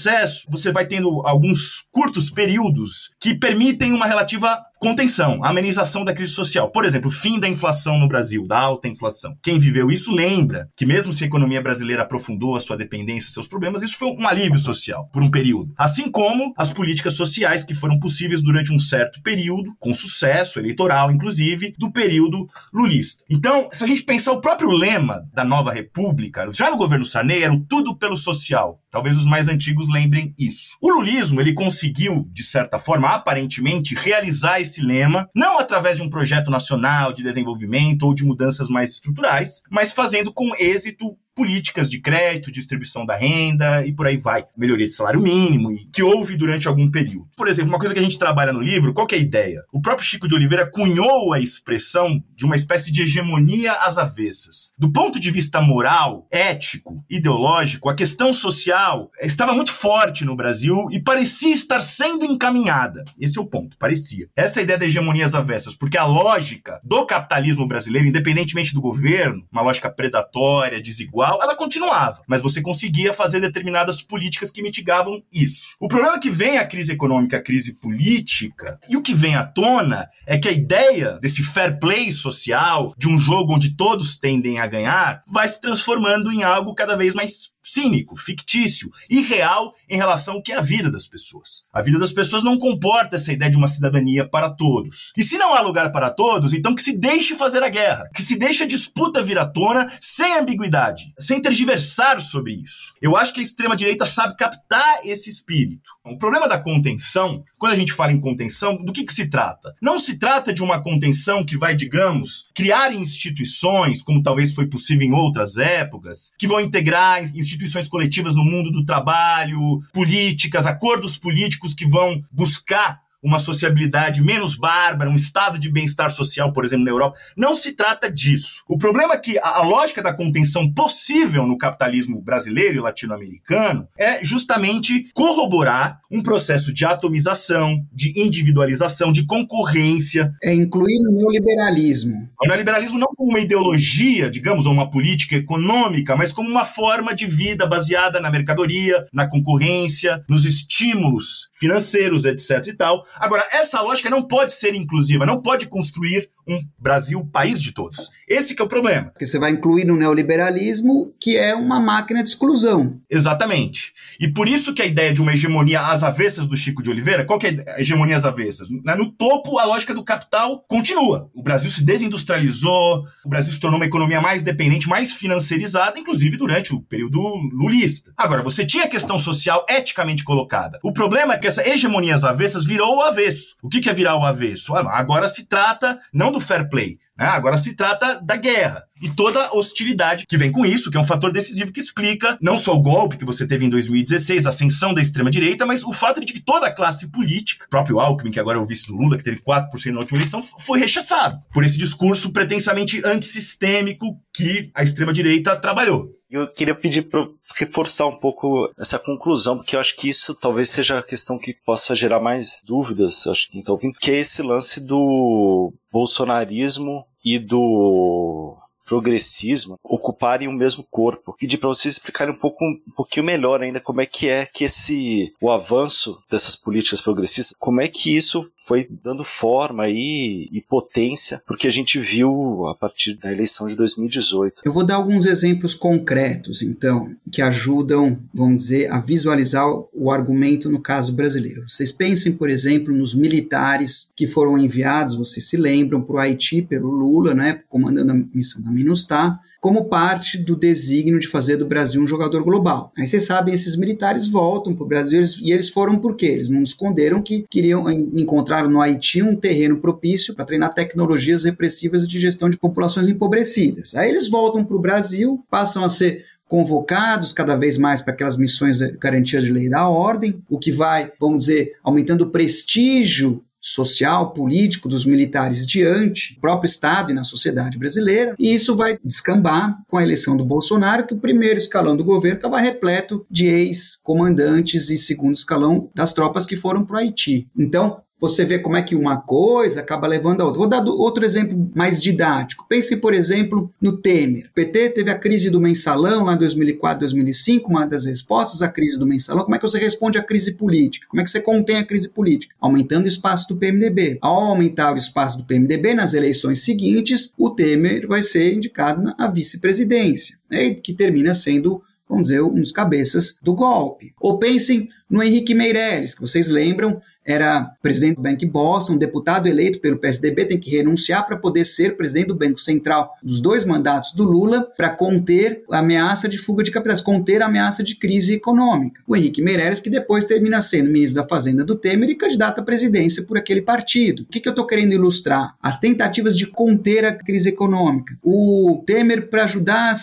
[0.49, 6.71] você vai tendo alguns curtos períodos que permitem uma relativa contenção, amenização da crise social.
[6.71, 9.35] Por exemplo, fim da inflação no Brasil, da alta inflação.
[9.43, 13.49] Quem viveu isso lembra que mesmo se a economia brasileira aprofundou a sua dependência, seus
[13.49, 15.73] problemas, isso foi um alívio social por um período.
[15.79, 21.11] Assim como as políticas sociais que foram possíveis durante um certo período, com sucesso eleitoral,
[21.11, 23.25] inclusive, do período lulista.
[23.31, 27.43] Então, se a gente pensar o próprio lema da nova república, já no governo Sarney
[27.43, 28.79] era o tudo pelo social.
[28.91, 30.77] Talvez os mais antigos lembrem isso.
[30.81, 36.11] O lulismo, ele conseguiu, de certa forma, aparentemente, realizar esse lema, não através de um
[36.11, 42.01] projeto nacional de desenvolvimento ou de mudanças mais estruturais, mas fazendo com êxito políticas de
[42.01, 44.45] crédito, distribuição da renda e por aí vai.
[44.57, 47.29] Melhoria de salário mínimo, que houve durante algum período.
[47.37, 49.63] Por exemplo, uma coisa que a gente trabalha no livro, qual é a ideia?
[49.73, 54.73] O próprio Chico de Oliveira cunhou a expressão de uma espécie de hegemonia às avessas.
[54.79, 60.89] Do ponto de vista moral, ético, ideológico, a questão social estava muito forte no Brasil
[60.91, 63.05] e parecia estar sendo encaminhada.
[63.19, 64.29] Esse é o ponto, parecia.
[64.37, 68.81] Essa é ideia da hegemonia às avessas, porque a lógica do capitalismo brasileiro, independentemente do
[68.81, 74.63] governo, uma lógica predatória, desigual, igual, ela continuava, mas você conseguia fazer determinadas políticas que
[74.63, 75.77] mitigavam isso.
[75.81, 79.35] O problema é que vem a crise econômica, a crise política, e o que vem
[79.35, 84.19] à tona é que a ideia desse fair play social, de um jogo onde todos
[84.19, 89.97] tendem a ganhar, vai se transformando em algo cada vez mais cínico, fictício, irreal em
[89.97, 91.65] relação ao que é a vida das pessoas.
[91.73, 95.13] A vida das pessoas não comporta essa ideia de uma cidadania para todos.
[95.17, 98.23] E se não há lugar para todos, então que se deixe fazer a guerra, que
[98.23, 102.95] se deixe a disputa vir à tona sem ambiguidade, sem tergiversar sobre isso.
[103.03, 105.91] Eu acho que a extrema-direita sabe captar esse espírito.
[106.05, 109.75] O problema da contenção, quando a gente fala em contenção, do que, que se trata?
[109.81, 115.09] Não se trata de uma contenção que vai, digamos, criar instituições, como talvez foi possível
[115.09, 121.17] em outras épocas, que vão integrar instituições instituições coletivas no mundo do trabalho, políticas, acordos
[121.17, 126.85] políticos que vão buscar uma sociabilidade menos bárbara, um estado de bem-estar social, por exemplo,
[126.85, 127.19] na Europa.
[127.35, 128.63] Não se trata disso.
[128.69, 133.89] O problema é que a, a lógica da contenção possível no capitalismo brasileiro e latino-americano
[133.99, 140.33] é justamente corroborar um processo de atomização, de individualização, de concorrência.
[140.43, 142.29] É incluir no neoliberalismo.
[142.41, 147.15] O neoliberalismo não como uma ideologia, digamos, ou uma política econômica, mas como uma forma
[147.15, 152.67] de vida baseada na mercadoria, na concorrência, nos estímulos financeiros, etc.
[152.67, 157.61] e tal, Agora, essa lógica não pode ser inclusiva, não pode construir um Brasil país
[157.63, 158.11] de todos.
[158.29, 159.11] Esse é o problema.
[159.11, 163.01] Porque você vai incluir no neoliberalismo, que é uma máquina de exclusão.
[163.11, 163.93] Exatamente.
[164.19, 167.25] E por isso que a ideia de uma hegemonia às avessas do Chico de Oliveira,
[167.25, 168.69] qual que é a hegemonia às avessas?
[168.71, 171.31] No topo, a lógica do capital continua.
[171.35, 176.37] O Brasil se desindustrializou, o Brasil se tornou uma economia mais dependente, mais financiarizada, inclusive
[176.37, 177.21] durante o período
[177.53, 178.13] lulista.
[178.17, 180.79] Agora, você tinha a questão social eticamente colocada.
[180.83, 183.57] O problema é que essa hegemonia às avessas virou avesso.
[183.63, 184.75] O que é virar o avesso?
[184.75, 187.27] Ah, agora se trata não do fair play, né?
[187.27, 191.01] Agora se trata da guerra e toda a hostilidade que vem com isso, que é
[191.01, 194.49] um fator decisivo que explica não só o golpe que você teve em 2016, a
[194.49, 198.41] ascensão da extrema-direita, mas o fato de que toda a classe política, próprio Alckmin, que
[198.41, 201.65] agora é o vice do Lula, que teve 4% na última eleição, foi rechaçado por
[201.65, 206.11] esse discurso pretensamente antissistêmico que a extrema-direita trabalhou.
[206.35, 210.69] Eu queria pedir para reforçar um pouco essa conclusão, porque eu acho que isso talvez
[210.69, 214.43] seja a questão que possa gerar mais dúvidas, acho que está ouvindo, que é esse
[214.43, 221.35] lance do bolsonarismo e do progressismo ocuparem o mesmo corpo.
[221.39, 224.65] Pedir para vocês explicarem um pouco um pouquinho melhor ainda como é que é que
[224.65, 230.61] esse o avanço dessas políticas progressistas, como é que isso foi dando forma e, e
[230.61, 234.63] potência porque a gente viu a partir da eleição de 2018.
[234.65, 240.71] Eu vou dar alguns exemplos concretos, então, que ajudam, vamos dizer, a visualizar o argumento
[240.71, 241.69] no caso brasileiro.
[241.69, 246.63] Vocês pensem, por exemplo, nos militares que foram enviados, vocês se lembram, para o Haiti
[246.63, 251.65] pelo Lula, né, comandando a missão da MINUSTAH, como parte do desígnio de fazer do
[251.65, 252.93] Brasil um jogador global.
[252.99, 256.27] Aí vocês sabem, esses militares voltam para o Brasil e eles foram por quê?
[256.27, 262.07] Eles não esconderam que queriam encontrar no Haiti um terreno propício para treinar tecnologias repressivas
[262.07, 263.95] de gestão de populações empobrecidas.
[263.95, 268.37] Aí eles voltam para o Brasil, passam a ser convocados cada vez mais para aquelas
[268.37, 273.43] missões de garantia de lei da ordem, o que vai, vamos dizer, aumentando o prestígio
[273.67, 278.99] social, político dos militares diante do próprio Estado e na sociedade brasileira, e isso vai
[279.03, 283.47] descambar com a eleição do Bolsonaro, que o primeiro escalão do governo estava repleto de
[283.47, 287.49] ex-comandantes e segundo escalão das tropas que foram para o Haiti.
[287.59, 290.59] Então, você vê como é que uma coisa acaba levando a outra.
[290.59, 292.67] Vou dar outro exemplo mais didático.
[292.69, 294.47] Pense, por exemplo, no Temer.
[294.47, 298.69] O PT teve a crise do mensalão lá em 2004, 2005, uma das respostas à
[298.69, 299.45] crise do mensalão.
[299.45, 301.07] Como é que você responde à crise política?
[301.09, 302.55] Como é que você contém a crise política?
[302.61, 304.19] Aumentando o espaço do PMDB.
[304.21, 309.29] Ao aumentar o espaço do PMDB nas eleições seguintes, o Temer vai ser indicado à
[309.29, 314.15] vice-presidência, né, que termina sendo vamos dizer, dos cabeças do golpe.
[314.21, 319.81] Ou pensem no Henrique Meirelles, que vocês lembram, era presidente do Bank Boston, deputado eleito
[319.81, 324.13] pelo PSDB tem que renunciar para poder ser presidente do Banco Central dos dois mandatos
[324.13, 328.35] do Lula para conter a ameaça de fuga de capitais, conter a ameaça de crise
[328.35, 329.03] econômica.
[329.07, 332.65] O Henrique Meirelles, que depois termina sendo ministro da Fazenda do Temer e candidato à
[332.65, 334.23] presidência por aquele partido.
[334.23, 335.55] O que, que eu estou querendo ilustrar?
[335.63, 338.17] As tentativas de conter a crise econômica.
[338.23, 339.95] O Temer para ajudar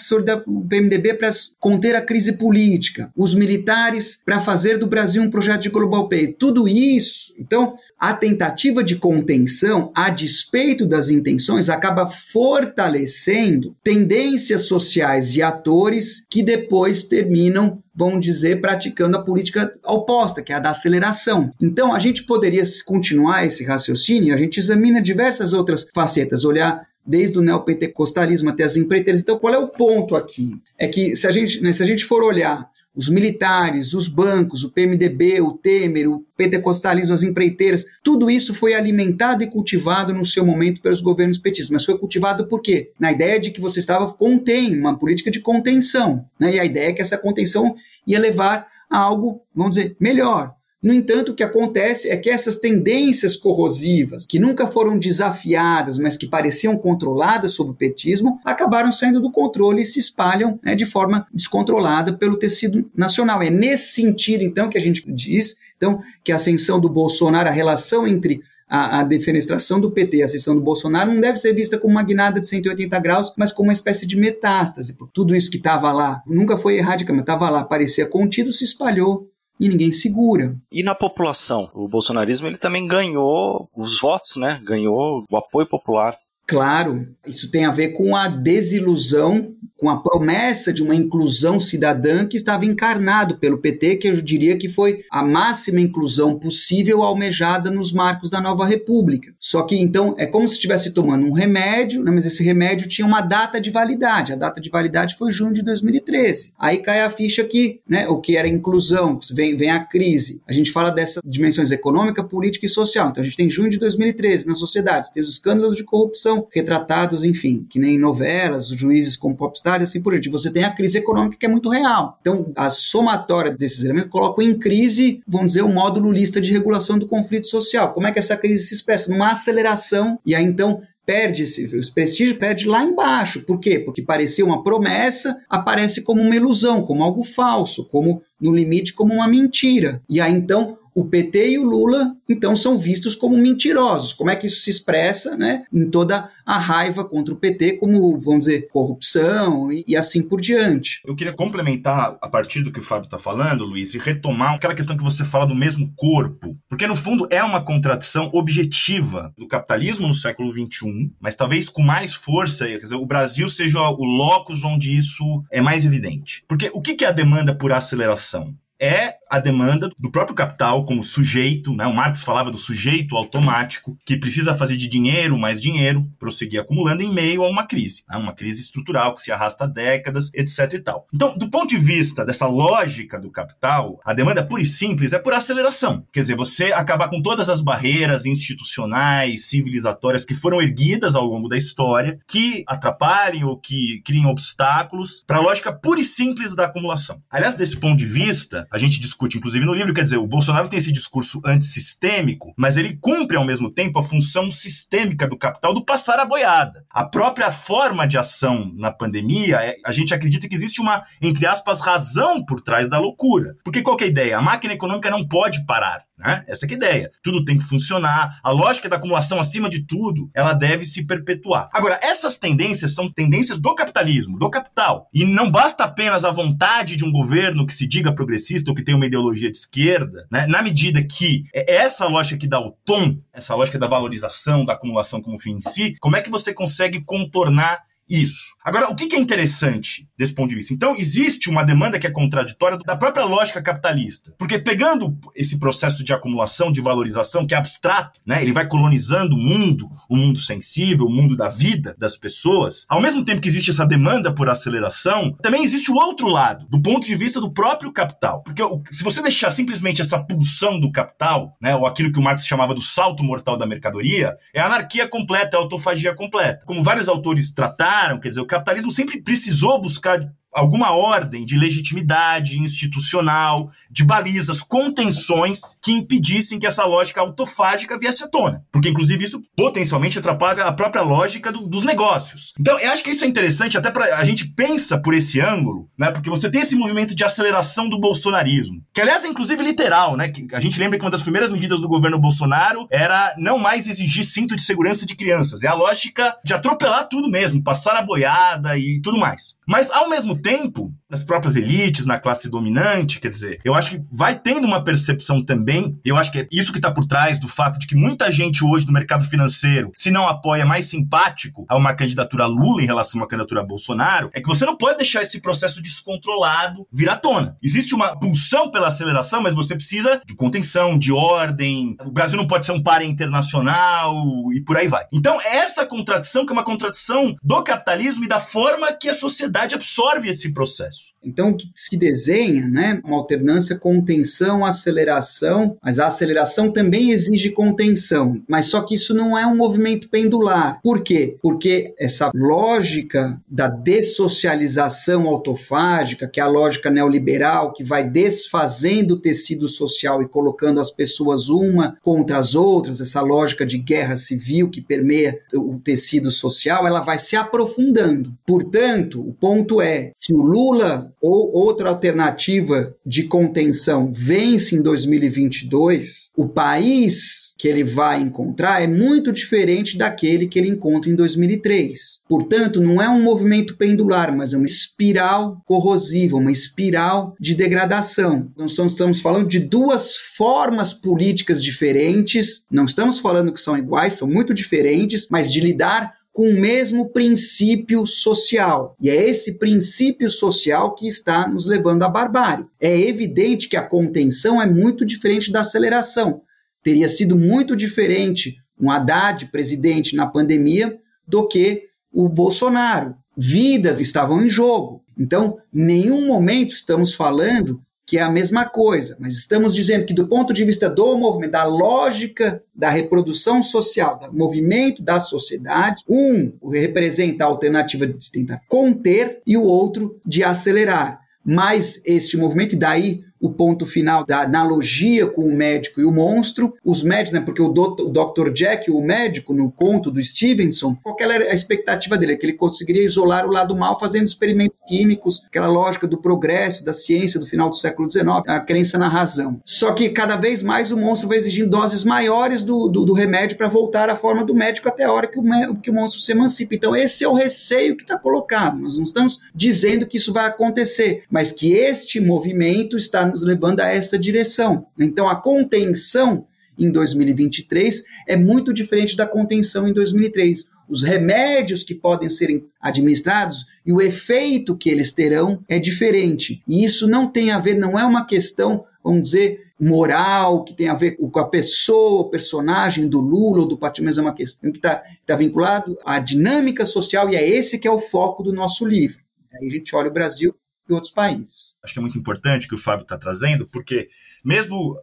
[0.48, 3.12] o PMDB para conter a crise política.
[3.16, 6.28] Os militares para fazer do Brasil um projeto de global pay.
[6.28, 7.34] Tudo isso isso.
[7.38, 16.26] Então, a tentativa de contenção, a despeito das intenções, acaba fortalecendo tendências sociais e atores
[16.30, 21.52] que depois terminam vamos dizer, praticando a política oposta, que é a da aceleração.
[21.62, 27.38] Então, a gente poderia continuar esse raciocínio, a gente examina diversas outras facetas, olhar desde
[27.38, 29.22] o neopentecostalismo até as empreiteiras.
[29.22, 30.56] Então, qual é o ponto aqui?
[30.78, 32.66] É que se a gente, né, se a gente for olhar
[32.96, 38.74] os militares, os bancos, o PMDB, o Temer, o pentecostalismo, as empreiteiras, tudo isso foi
[38.74, 41.70] alimentado e cultivado no seu momento pelos governos petistas.
[41.70, 42.92] Mas foi cultivado por quê?
[43.00, 46.26] Na ideia de que você estava contém, uma política de contenção.
[46.40, 46.56] Né?
[46.56, 47.76] E a ideia é que essa contenção
[48.06, 50.54] ia levar a algo, vamos dizer, melhor.
[50.84, 56.18] No entanto, o que acontece é que essas tendências corrosivas, que nunca foram desafiadas, mas
[56.18, 60.86] que pareciam controladas sob o petismo, acabaram saindo do controle e se espalham né, de
[60.86, 63.44] forma descontrolada pelo tecido nacional.
[63.44, 67.52] É nesse sentido, então, que a gente diz então, que a ascensão do Bolsonaro, a
[67.52, 71.54] relação entre a, a, defenestração do PT e a ascensão do Bolsonaro não deve ser
[71.54, 74.96] vista como uma guinada de 180 graus, mas como uma espécie de metástase.
[75.12, 79.31] Tudo isso que estava lá nunca foi erradicado, mas estava lá, parecia contido, se espalhou
[79.62, 80.58] e ninguém segura.
[80.72, 81.70] E na população?
[81.76, 84.60] O bolsonarismo ele também ganhou os votos, né?
[84.66, 86.18] Ganhou o apoio popular.
[86.48, 92.28] Claro, isso tem a ver com a desilusão com a promessa de uma inclusão cidadã
[92.28, 97.72] que estava encarnado pelo PT, que eu diria que foi a máxima inclusão possível almejada
[97.72, 99.34] nos marcos da nova república.
[99.40, 103.08] Só que então é como se estivesse tomando um remédio, né, mas esse remédio tinha
[103.08, 104.34] uma data de validade.
[104.34, 106.54] A data de validade foi junho de 2013.
[106.60, 110.44] Aí cai a ficha que, né, o que era inclusão, vem, vem a crise.
[110.48, 113.10] A gente fala dessas dimensões econômica, política e social.
[113.10, 117.24] Então a gente tem junho de 2013 na sociedade, tem os escândalos de corrupção retratados,
[117.24, 120.30] enfim, que nem novelas, juízes como popstar e assim por diante.
[120.30, 122.18] Você tem a crise econômica que é muito real.
[122.22, 126.98] Então, a somatória desses elementos coloca em crise, vamos dizer, o módulo lista de regulação
[126.98, 127.94] do conflito social.
[127.94, 129.12] Como é que essa crise se expressa?
[129.12, 133.42] Numa aceleração, e aí então perde-se, o prestígio perde lá embaixo.
[133.42, 133.80] Por quê?
[133.80, 139.14] Porque parecia uma promessa, aparece como uma ilusão, como algo falso, como no limite como
[139.14, 140.02] uma mentira.
[140.10, 144.14] E aí então o PT e o Lula, então, são vistos como mentirosos.
[144.14, 148.20] Como é que isso se expressa né, em toda a raiva contra o PT, como,
[148.20, 151.02] vamos dizer, corrupção e, e assim por diante?
[151.06, 154.76] Eu queria complementar, a partir do que o Fábio está falando, Luiz, e retomar aquela
[154.76, 156.58] questão que você fala do mesmo corpo.
[156.70, 161.82] Porque, no fundo, é uma contradição objetiva do capitalismo no século XXI, mas talvez com
[161.82, 166.44] mais força, quer dizer, o Brasil seja o locus onde isso é mais evidente.
[166.48, 168.56] Porque o que é a demanda por aceleração?
[168.82, 171.88] é a demanda do próprio capital como sujeito, né?
[171.88, 177.02] O Marx falava do sujeito automático que precisa fazer de dinheiro mais dinheiro, prosseguir acumulando
[177.02, 178.18] em meio a uma crise, né?
[178.18, 181.08] uma crise estrutural que se arrasta décadas, etc e tal.
[181.14, 185.20] Então, do ponto de vista dessa lógica do capital, a demanda pura e simples é
[185.20, 186.06] por aceleração.
[186.12, 191.48] Quer dizer, você acabar com todas as barreiras institucionais, civilizatórias que foram erguidas ao longo
[191.48, 196.66] da história, que atrapalhem ou que criem obstáculos para a lógica pura e simples da
[196.66, 197.22] acumulação.
[197.30, 200.68] Aliás, desse ponto de vista, a gente discute inclusive no livro, quer dizer, o Bolsonaro
[200.68, 205.74] tem esse discurso antissistêmico, mas ele cumpre ao mesmo tempo a função sistêmica do capital
[205.74, 206.86] do passar a boiada.
[206.90, 211.46] A própria forma de ação na pandemia, é, a gente acredita que existe uma, entre
[211.46, 213.56] aspas, razão por trás da loucura.
[213.64, 214.38] Porque qual é a ideia?
[214.38, 216.04] A máquina econômica não pode parar.
[216.22, 216.44] Né?
[216.48, 217.12] Essa é a ideia.
[217.24, 218.40] Tudo tem que funcionar.
[218.44, 221.70] A lógica da acumulação, acima de tudo, ela deve se perpetuar.
[221.74, 225.10] Agora, essas tendências são tendências do capitalismo, do capital.
[225.14, 228.84] E não basta apenas a vontade de um governo que se diga progressista ou que
[228.84, 230.46] tem uma ideologia de esquerda, né?
[230.48, 234.74] na medida que é essa lógica que dá o tom, essa lógica da valorização, da
[234.74, 238.56] acumulação como fim em si, como é que você consegue contornar isso.
[238.64, 240.74] Agora, o que é interessante desse ponto de vista?
[240.74, 244.34] Então, existe uma demanda que é contraditória da própria lógica capitalista.
[244.38, 248.42] Porque pegando esse processo de acumulação, de valorização, que é abstrato, né?
[248.42, 252.86] Ele vai colonizando o mundo, o mundo sensível, o mundo da vida das pessoas.
[252.88, 256.80] Ao mesmo tempo que existe essa demanda por aceleração, também existe o outro lado, do
[256.80, 258.44] ponto de vista do próprio capital.
[258.44, 261.76] Porque se você deixar simplesmente essa pulsão do capital, né?
[261.76, 265.60] Ou aquilo que o Marx chamava do salto mortal da mercadoria, é anarquia completa, é
[265.60, 266.64] autofagia completa.
[266.66, 270.20] Como vários autores trataram, quer dizer, capitalismo sempre precisou buscar
[270.54, 278.24] alguma ordem de legitimidade institucional, de balizas, contenções que impedissem que essa lógica autofágica viesse
[278.24, 278.64] à tona.
[278.72, 282.54] Porque, inclusive, isso potencialmente atrapalha a própria lógica do, dos negócios.
[282.60, 285.90] Então, eu acho que isso é interessante, até para a gente pensa por esse ângulo,
[285.98, 286.12] né?
[286.12, 290.30] Porque você tem esse movimento de aceleração do bolsonarismo, que, aliás, é inclusive literal, né?
[290.30, 293.88] Que a gente lembra que uma das primeiras medidas do governo Bolsonaro era não mais
[293.88, 295.64] exigir cinto de segurança de crianças.
[295.64, 299.56] É a lógica de atropelar tudo mesmo, passar a boiada e tudo mais.
[299.68, 304.02] Mas, ao mesmo tempo, nas próprias elites, na classe dominante, quer dizer, eu acho que
[304.12, 307.48] vai tendo uma percepção também, eu acho que é isso que está por trás do
[307.48, 311.78] fato de que muita gente hoje no mercado financeiro, se não apoia mais simpático a
[311.78, 315.22] uma candidatura Lula em relação a uma candidatura Bolsonaro, é que você não pode deixar
[315.22, 317.58] esse processo descontrolado vir à tona.
[317.62, 321.96] Existe uma pulsão pela aceleração, mas você precisa de contenção, de ordem.
[322.06, 324.16] O Brasil não pode ser um par internacional
[324.54, 325.06] e por aí vai.
[325.14, 329.76] Então, essa contradição que é uma contradição do capitalismo e da forma que a sociedade
[329.76, 331.14] absorve esse processo.
[331.24, 337.52] Então, o que se desenha, né, uma alternância contenção, aceleração, mas a aceleração também exige
[337.52, 340.80] contenção, mas só que isso não é um movimento pendular.
[340.82, 341.38] Por quê?
[341.42, 349.20] Porque essa lógica da dessocialização autofágica, que é a lógica neoliberal que vai desfazendo o
[349.20, 354.70] tecido social e colocando as pessoas uma contra as outras, essa lógica de guerra civil
[354.70, 358.34] que permeia o tecido social, ela vai se aprofundando.
[358.46, 366.30] Portanto, o ponto é, se o Lula ou outra alternativa de contenção vence em 2022,
[366.38, 372.22] o país que ele vai encontrar é muito diferente daquele que ele encontra em 2003.
[372.30, 378.52] Portanto, não é um movimento pendular, mas é uma espiral corrosiva, uma espiral de degradação.
[378.56, 384.28] Nós estamos falando de duas formas políticas diferentes, não estamos falando que são iguais, são
[384.28, 388.96] muito diferentes, mas de lidar com o mesmo princípio social.
[389.00, 392.66] E é esse princípio social que está nos levando à barbárie.
[392.80, 396.42] É evidente que a contenção é muito diferente da aceleração.
[396.82, 403.16] Teria sido muito diferente um Haddad presidente na pandemia do que o Bolsonaro.
[403.38, 405.04] Vidas estavam em jogo.
[405.18, 410.14] Então, em nenhum momento estamos falando que é a mesma coisa, mas estamos dizendo que,
[410.14, 416.04] do ponto de vista do movimento, da lógica da reprodução social, do movimento da sociedade,
[416.10, 421.22] um representa a alternativa de tentar conter e o outro de acelerar.
[421.44, 426.12] Mas este movimento, e daí o ponto final da analogia com o médico e o
[426.12, 426.74] monstro.
[426.86, 428.52] Os médicos, né, porque o, o Dr.
[428.54, 432.38] Jack, o médico, no conto do Stevenson, qual era a expectativa dele?
[432.38, 436.94] Que ele conseguiria isolar o lado mal fazendo experimentos químicos, aquela lógica do progresso, da
[436.94, 439.60] ciência do final do século XIX, a crença na razão.
[439.66, 443.58] Só que cada vez mais o monstro vai exigindo doses maiores do, do, do remédio
[443.58, 446.32] para voltar à forma do médico até a hora que o, que o monstro se
[446.32, 446.76] emancipa.
[446.76, 448.78] Então, esse é o receio que está colocado.
[448.78, 453.80] Nós não estamos dizendo que isso vai acontecer, mas que este movimento está nos levando
[453.80, 454.86] a essa direção.
[455.00, 456.46] Então, a contenção
[456.78, 460.70] em 2023 é muito diferente da contenção em 2003.
[460.90, 466.62] Os remédios que podem ser administrados e o efeito que eles terão é diferente.
[466.68, 470.90] E isso não tem a ver, não é uma questão, vamos dizer, moral, que tem
[470.90, 474.34] a ver com a pessoa, o personagem do Lula ou do partido, mas é uma
[474.34, 478.44] questão que está tá vinculado à dinâmica social e é esse que é o foco
[478.44, 479.24] do nosso livro.
[479.54, 480.56] Aí a gente olha o Brasil
[480.90, 481.76] e outros países.
[481.84, 484.10] Acho que é muito importante que o Fábio está trazendo, porque
[484.44, 484.98] mesmo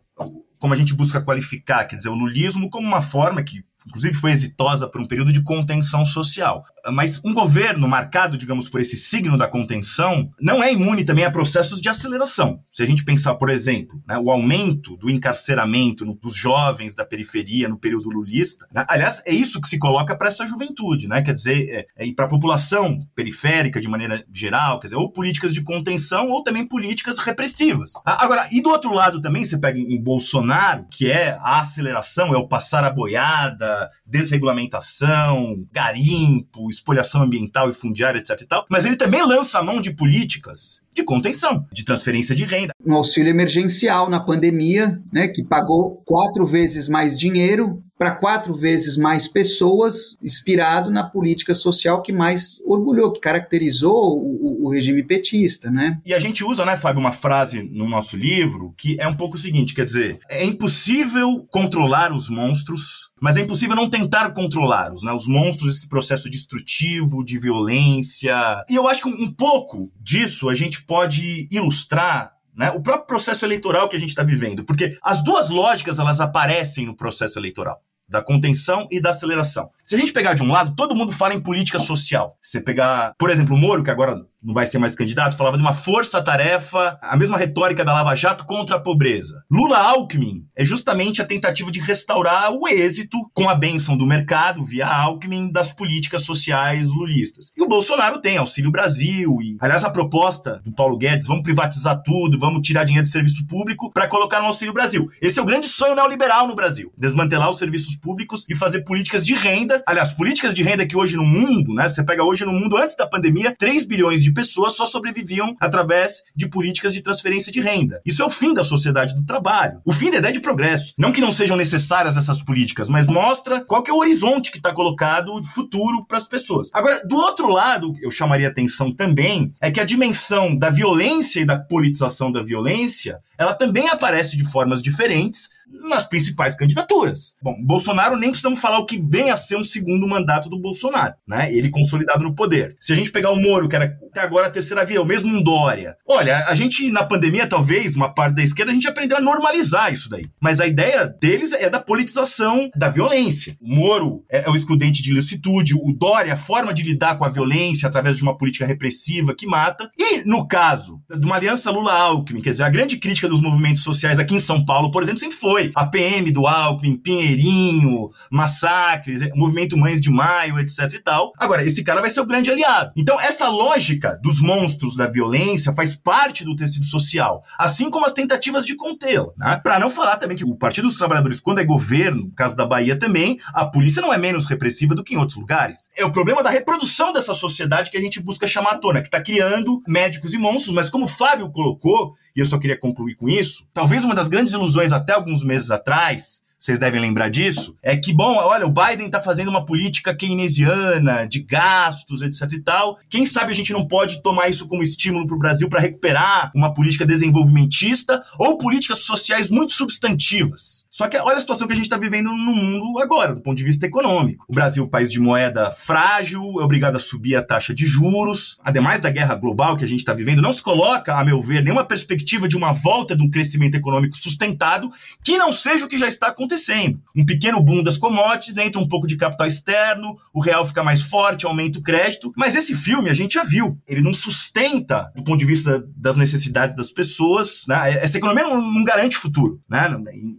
[0.58, 4.32] como a gente busca qualificar, quer dizer, o lulismo como uma forma que inclusive foi
[4.32, 6.64] exitosa por um período de contenção social.
[6.92, 11.30] Mas um governo marcado, digamos, por esse signo da contenção, não é imune também a
[11.30, 12.60] processos de aceleração.
[12.68, 17.04] Se a gente pensar, por exemplo, né, o aumento do encarceramento no, dos jovens da
[17.04, 21.22] periferia no período lulista, né, aliás, é isso que se coloca para essa juventude, né?
[21.22, 25.52] Quer dizer, é, é, para a população periférica de maneira geral, quer dizer, ou políticas
[25.52, 27.92] de contenção ou também políticas repressivas.
[28.04, 32.38] Agora, e do outro lado também, você pega um Bolsonaro, que é a aceleração, é
[32.38, 38.96] o passar a boiada, desregulamentação, garimpo, espoliação ambiental e fundiária, etc e tal, mas ele
[38.96, 42.72] também lança a mão de políticas de contenção, de transferência de renda.
[42.84, 48.96] Um auxílio emergencial na pandemia, né, que pagou quatro vezes mais dinheiro para quatro vezes
[48.96, 55.68] mais pessoas, inspirado na política social que mais orgulhou, que caracterizou o, o, regime petista,
[55.68, 55.98] né?
[56.06, 59.34] E a gente usa, né, Fábio, uma frase no nosso livro que é um pouco
[59.34, 65.02] o seguinte, quer dizer, é impossível controlar os monstros, mas é impossível não tentar controlá-los,
[65.02, 65.12] né?
[65.12, 68.64] Os monstros, esse processo destrutivo, de violência.
[68.68, 72.72] E eu acho que um pouco disso a gente pode ilustrar né?
[72.72, 76.84] O próprio processo eleitoral que a gente está vivendo, porque as duas lógicas elas aparecem
[76.84, 79.70] no processo eleitoral da contenção e da aceleração.
[79.84, 82.36] Se a gente pegar de um lado, todo mundo fala em política social.
[82.40, 85.56] Se você pegar, por exemplo, o Moro, que agora não vai ser mais candidato, falava
[85.56, 89.42] de uma força-tarefa, a mesma retórica da Lava Jato contra a pobreza.
[89.50, 94.64] Lula Alckmin é justamente a tentativa de restaurar o êxito, com a benção do mercado,
[94.64, 97.52] via Alckmin, das políticas sociais lulistas.
[97.56, 102.00] E o Bolsonaro tem Auxílio Brasil, e, aliás, a proposta do Paulo Guedes, vamos privatizar
[102.04, 105.08] tudo, vamos tirar dinheiro do serviço público para colocar no Auxílio Brasil.
[105.20, 109.26] Esse é o grande sonho neoliberal no Brasil, desmantelar os serviços públicos e fazer políticas
[109.26, 109.82] de renda.
[109.86, 112.96] Aliás, políticas de renda que hoje no mundo, né, você pega hoje no mundo, antes
[112.96, 117.60] da pandemia, 3 bilhões de de pessoas só sobreviviam através de políticas de transferência de
[117.60, 118.00] renda.
[118.04, 119.80] Isso é o fim da sociedade do trabalho.
[119.86, 120.92] O fim da ideia de progresso.
[120.98, 124.58] Não que não sejam necessárias essas políticas, mas mostra qual que é o horizonte que
[124.58, 126.68] está colocado de futuro para as pessoas.
[126.74, 131.46] Agora, do outro lado, eu chamaria atenção também, é que a dimensão da violência e
[131.46, 135.48] da politização da violência, ela também aparece de formas diferentes
[135.88, 137.36] nas principais candidaturas.
[137.42, 141.14] Bom, Bolsonaro nem precisamos falar o que vem a ser um segundo mandato do Bolsonaro,
[141.26, 141.52] né?
[141.52, 142.76] Ele consolidado no poder.
[142.80, 145.32] Se a gente pegar o Moro, que era até agora a terceira via, o mesmo
[145.32, 145.96] um Dória.
[146.06, 149.92] Olha, a gente na pandemia, talvez, uma parte da esquerda, a gente aprendeu a normalizar
[149.92, 150.26] isso daí.
[150.40, 153.56] Mas a ideia deles é da politização da violência.
[153.60, 157.24] O Moro é, é o excludente de ilicitude, o Dória, a forma de lidar com
[157.24, 159.90] a violência através de uma política repressiva que mata.
[159.98, 164.18] E, no caso de uma aliança Lula-Alckmin, quer dizer, a grande crítica dos movimentos sociais
[164.18, 169.28] aqui em São Paulo, por exemplo, sempre foi foi a PM do Alckmin, Pinheirinho, massacres,
[169.34, 171.32] movimento Mães de Maio, etc e tal.
[171.36, 172.92] Agora, esse cara vai ser o grande aliado.
[172.96, 178.12] Então, essa lógica dos monstros da violência faz parte do tecido social, assim como as
[178.12, 179.32] tentativas de contê-la.
[179.36, 179.60] Né?
[179.60, 182.64] Para não falar também que o Partido dos Trabalhadores, quando é governo, no caso da
[182.64, 185.90] Bahia também, a polícia não é menos repressiva do que em outros lugares.
[185.96, 189.08] É o problema da reprodução dessa sociedade que a gente busca chamar à tona, que
[189.08, 193.16] está criando médicos e monstros, mas como o Fábio colocou, e eu só queria concluir
[193.16, 197.78] com isso, talvez uma das grandes ilusões até alguns meses atrás vocês devem lembrar disso,
[197.80, 202.60] é que, bom, olha, o Biden está fazendo uma política keynesiana, de gastos, etc e
[202.60, 202.98] tal.
[203.08, 206.50] Quem sabe a gente não pode tomar isso como estímulo para o Brasil para recuperar
[206.52, 210.84] uma política desenvolvimentista ou políticas sociais muito substantivas.
[210.90, 213.56] Só que olha a situação que a gente está vivendo no mundo agora, do ponto
[213.56, 214.44] de vista econômico.
[214.48, 218.58] O Brasil, um país de moeda frágil, é obrigado a subir a taxa de juros.
[218.64, 221.62] Ademais da guerra global que a gente está vivendo, não se coloca, a meu ver,
[221.62, 224.90] nenhuma perspectiva de uma volta de um crescimento econômico sustentado
[225.22, 227.00] que não seja o que já está acontecendo acontecendo.
[227.14, 231.02] Um pequeno boom das commodities, entra um pouco de capital externo, o real fica mais
[231.02, 232.32] forte, aumenta o crédito.
[232.36, 233.78] Mas esse filme a gente já viu.
[233.86, 237.64] Ele não sustenta, do ponto de vista das necessidades das pessoas.
[237.68, 237.98] Né?
[238.02, 239.60] Essa economia não, não garante futuro.
[239.68, 239.88] Né?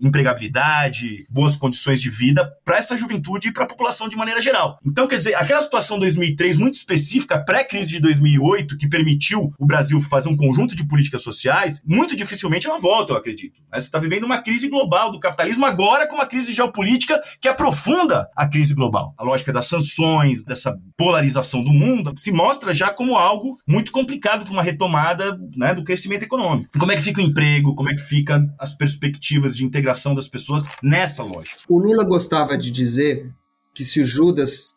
[0.01, 4.79] Empregabilidade, boas condições de vida para essa juventude e para a população de maneira geral.
[4.85, 10.01] Então, quer dizer, aquela situação 2003 muito específica, pré-crise de 2008, que permitiu o Brasil
[10.01, 13.59] fazer um conjunto de políticas sociais, muito dificilmente ela volta, eu acredito.
[13.71, 17.47] Você está vivendo uma crise global do capitalismo agora agora com uma crise geopolítica que
[17.47, 19.13] aprofunda a crise global.
[19.17, 24.45] A lógica das sanções, dessa polarização do mundo, se mostra já como algo muito complicado
[24.45, 26.77] para uma retomada né, do crescimento econômico.
[26.79, 27.75] Como é que fica o emprego?
[27.75, 31.61] Como é que ficam as perspectivas de integração das pessoas nessa lógica?
[31.67, 33.29] O Lula gostava de dizer
[33.73, 34.75] que se o Judas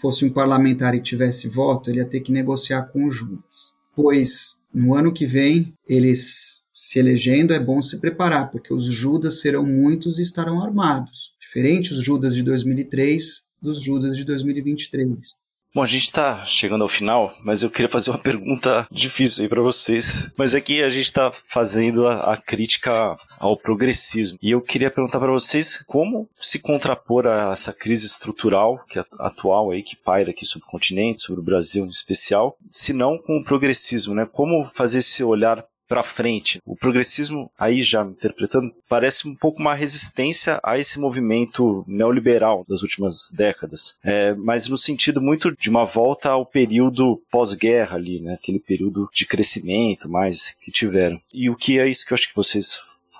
[0.00, 3.72] fosse um parlamentar e tivesse voto, ele ia ter que negociar com o Judas.
[3.94, 9.40] Pois no ano que vem eles se elegendo, é bom se preparar, porque os Judas
[9.40, 11.32] serão muitos e estarão armados.
[11.40, 15.32] Diferente os Judas de 2003 dos Judas de 2023.
[15.74, 19.48] Bom, a gente está chegando ao final, mas eu queria fazer uma pergunta difícil aí
[19.48, 20.30] para vocês.
[20.36, 24.38] Mas aqui a gente está fazendo a, a, crítica ao progressismo.
[24.40, 29.04] E eu queria perguntar para vocês como se contrapor a essa crise estrutural que é
[29.18, 33.18] atual aí, que paira aqui sobre o continente, sobre o Brasil em especial, se não
[33.18, 34.28] com o progressismo, né?
[34.30, 36.60] Como fazer esse olhar para frente.
[36.64, 42.82] O progressismo, aí já interpretando, parece um pouco uma resistência a esse movimento neoliberal das
[42.82, 48.34] últimas décadas, é, mas no sentido muito de uma volta ao período pós-guerra ali, né?
[48.34, 51.20] Aquele período de crescimento mais que tiveram.
[51.32, 52.78] E o que é isso que eu acho que vocês